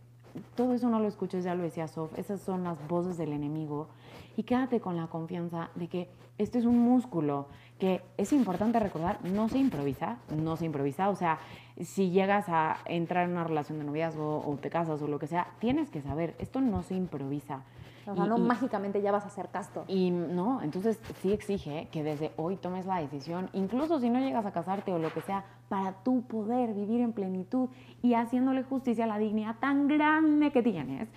[0.54, 3.88] Todo eso no lo escuches, ya lo decía Sof, esas son las voces del enemigo
[4.36, 6.08] y quédate con la confianza de que
[6.38, 7.46] este es un músculo
[7.78, 11.38] que es importante recordar, no se improvisa, no se improvisa, o sea,
[11.80, 15.26] si llegas a entrar en una relación de noviazgo o te casas o lo que
[15.26, 17.62] sea, tienes que saber, esto no se improvisa.
[18.08, 19.84] O sea, no mágicamente ya vas a hacer casto.
[19.86, 24.46] Y no, entonces sí exige que desde hoy tomes la decisión, incluso si no llegas
[24.46, 27.68] a casarte o lo que sea, para tú poder vivir en plenitud
[28.02, 31.08] y haciéndole justicia a la dignidad tan grande que tienes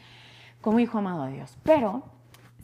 [0.60, 1.58] como hijo amado de Dios.
[1.64, 2.04] Pero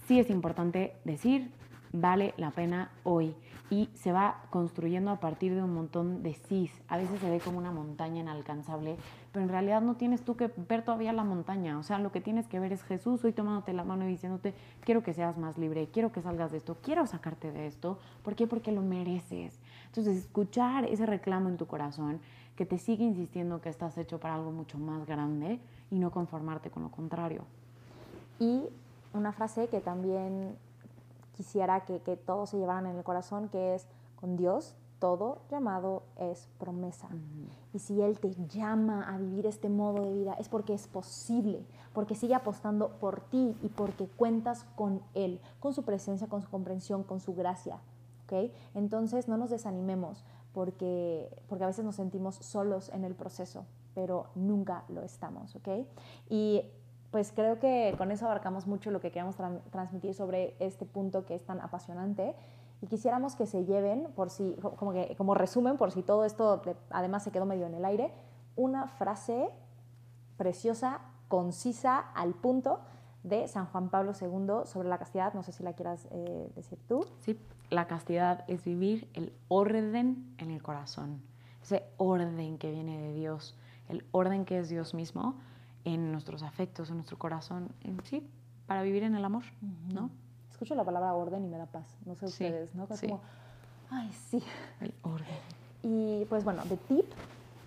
[0.08, 1.52] sí es importante decir,
[1.94, 3.36] vale la pena hoy.
[3.70, 6.72] Y se va construyendo a partir de un montón de sís.
[6.88, 8.96] A veces se ve como una montaña inalcanzable,
[9.34, 11.78] pero en realidad no tienes tú que ver todavía la montaña.
[11.78, 14.54] O sea, lo que tienes que ver es Jesús hoy tomándote la mano y diciéndote,
[14.82, 18.00] quiero que seas más libre, quiero que salgas de esto, quiero sacarte de esto.
[18.24, 18.48] ¿Por qué?
[18.48, 19.60] Porque lo mereces.
[19.88, 22.22] Entonces, escuchar ese reclamo en tu corazón
[22.56, 25.60] que te sigue insistiendo que estás hecho para algo mucho más grande
[25.92, 27.44] y no conformarte con lo contrario.
[28.40, 28.64] Y
[29.14, 30.58] una frase que también
[31.38, 33.88] quisiera que, todos se llevaran en el corazón, que es,
[34.20, 37.08] con Dios todo llamado es promesa.
[37.72, 41.64] Y si Él te llama a vivir este modo de vida, es porque es posible,
[41.94, 46.50] porque sigue apostando por ti y porque cuentas con Él, con su presencia, con su
[46.50, 47.80] comprensión, con su gracia.
[48.24, 48.52] ¿okay?
[48.74, 54.26] Entonces no nos desanimemos porque, porque a veces nos sentimos solos en el proceso, pero
[54.34, 55.56] nunca lo estamos.
[55.56, 55.88] ¿okay?
[56.28, 56.64] Y
[57.12, 59.36] pues creo que con eso abarcamos mucho lo que queríamos
[59.72, 62.36] transmitir sobre este punto que es tan apasionante
[62.82, 66.62] y quisiéramos que se lleven, por si, como, que, como resumen, por si todo esto
[66.90, 68.12] además se quedó medio en el aire,
[68.56, 69.50] una frase
[70.38, 72.80] preciosa, concisa, al punto
[73.24, 75.34] de San Juan Pablo II sobre la castidad.
[75.34, 77.06] No sé si la quieras eh, decir tú.
[77.20, 77.40] Sí.
[77.70, 81.22] la castidad es vivir el orden en el corazón,
[81.62, 83.58] ese orden que viene de Dios,
[83.90, 85.36] el orden que es Dios mismo
[85.88, 88.30] en nuestros afectos, en nuestro corazón, en sí,
[88.66, 89.44] para vivir en el amor,
[89.94, 90.10] ¿no?
[90.52, 92.88] Escucho la palabra orden y me da paz, no sé Sí, ustedes, ¿no?
[92.90, 93.08] Es sí.
[93.08, 93.22] como,
[93.90, 94.44] ay, sí.
[94.82, 95.28] El orden.
[95.84, 97.06] Y pues bueno, de tip,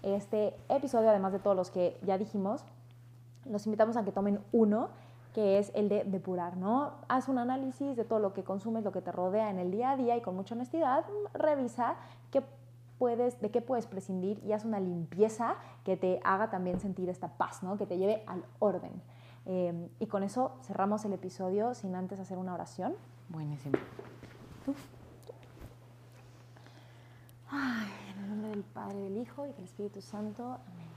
[0.03, 2.63] este episodio, además de todos los que ya dijimos,
[3.47, 4.91] los invitamos a que tomen uno,
[5.33, 6.93] que es el de depurar, ¿no?
[7.09, 9.93] Haz un análisis de todo lo que consumes, lo que te rodea en el día
[9.93, 11.95] a día y con mucha honestidad, revisa
[12.31, 12.43] qué
[13.01, 17.29] puedes, de qué puedes prescindir y haz una limpieza que te haga también sentir esta
[17.39, 17.79] paz, ¿no?
[17.79, 18.93] Que te lleve al orden.
[19.47, 22.95] Eh, y con eso cerramos el episodio sin antes hacer una oración.
[23.31, 23.79] Buenísimo.
[27.49, 30.45] Ay, en el nombre del Padre, del Hijo y del Espíritu Santo.
[30.45, 30.91] Amén.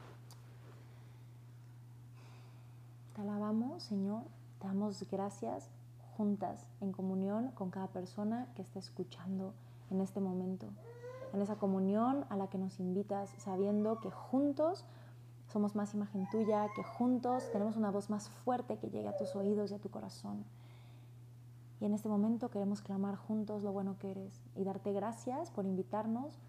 [3.15, 4.23] Te alabamos, Señor.
[4.59, 5.69] Te damos gracias
[6.17, 9.53] juntas, en comunión con cada persona que está escuchando
[9.89, 10.67] en este momento.
[11.33, 14.85] En esa comunión a la que nos invitas, sabiendo que juntos
[15.47, 19.35] somos más imagen tuya, que juntos tenemos una voz más fuerte que llegue a tus
[19.35, 20.45] oídos y a tu corazón.
[21.79, 25.65] Y en este momento queremos clamar juntos lo bueno que eres y darte gracias por
[25.65, 26.39] invitarnos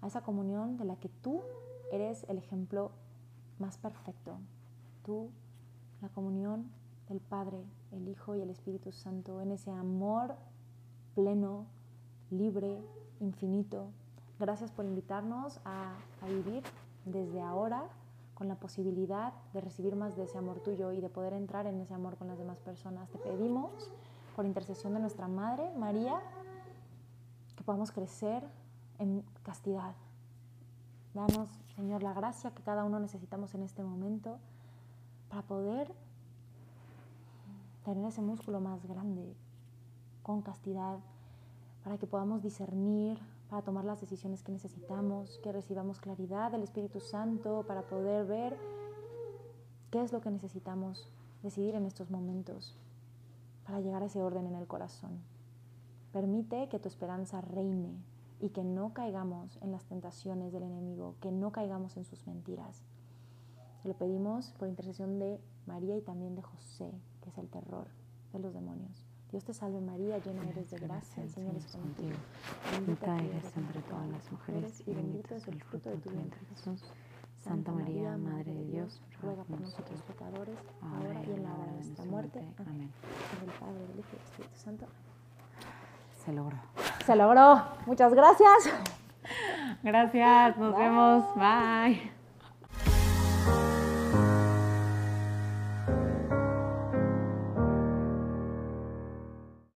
[0.00, 1.42] a esa comunión de la que tú
[1.92, 2.90] eres el ejemplo
[3.58, 4.38] más perfecto.
[5.04, 5.30] Tú,
[6.00, 6.70] la comunión
[7.08, 10.34] del Padre, el Hijo y el Espíritu Santo, en ese amor
[11.14, 11.66] pleno,
[12.30, 12.82] libre,
[13.20, 13.86] infinito.
[14.38, 16.62] Gracias por invitarnos a, a vivir
[17.04, 17.84] desde ahora
[18.34, 21.78] con la posibilidad de recibir más de ese amor tuyo y de poder entrar en
[21.80, 23.10] ese amor con las demás personas.
[23.10, 23.90] Te pedimos
[24.34, 26.20] por intercesión de nuestra Madre, María,
[27.54, 28.42] que podamos crecer
[28.98, 29.94] en castidad.
[31.12, 34.38] Danos, Señor, la gracia que cada uno necesitamos en este momento
[35.28, 35.92] para poder
[37.84, 39.34] tener ese músculo más grande,
[40.22, 40.98] con castidad,
[41.82, 47.00] para que podamos discernir, para tomar las decisiones que necesitamos, que recibamos claridad del Espíritu
[47.00, 48.56] Santo, para poder ver
[49.90, 51.10] qué es lo que necesitamos
[51.42, 52.76] decidir en estos momentos
[53.64, 55.20] para llegar a ese orden en el corazón.
[56.12, 57.94] Permite que tu esperanza reine
[58.40, 62.82] y que no caigamos en las tentaciones del enemigo, que no caigamos en sus mentiras.
[63.82, 66.90] Te lo pedimos por intercesión de María y también de José,
[67.22, 67.88] que es el terror
[68.32, 69.09] de los demonios.
[69.30, 72.16] Dios te salve María, llena eres de gracia, el Señor es contigo.
[72.72, 76.82] Bendita eres entre todas las mujeres y bendito es el fruto de tu vientre, Jesús.
[77.38, 81.84] Santa María, Madre de Dios, ruega por nosotros pecadores, ahora y en la hora de
[81.84, 82.44] nuestra muerte.
[82.58, 82.90] Amén.
[83.42, 84.86] En el Padre, del Hijo y del Espíritu Santo.
[86.24, 86.58] Se logró.
[87.06, 87.62] Se logró.
[87.86, 88.70] Muchas gracias.
[89.82, 90.82] Gracias, nos Bye.
[90.84, 91.24] vemos.
[91.36, 92.19] Bye.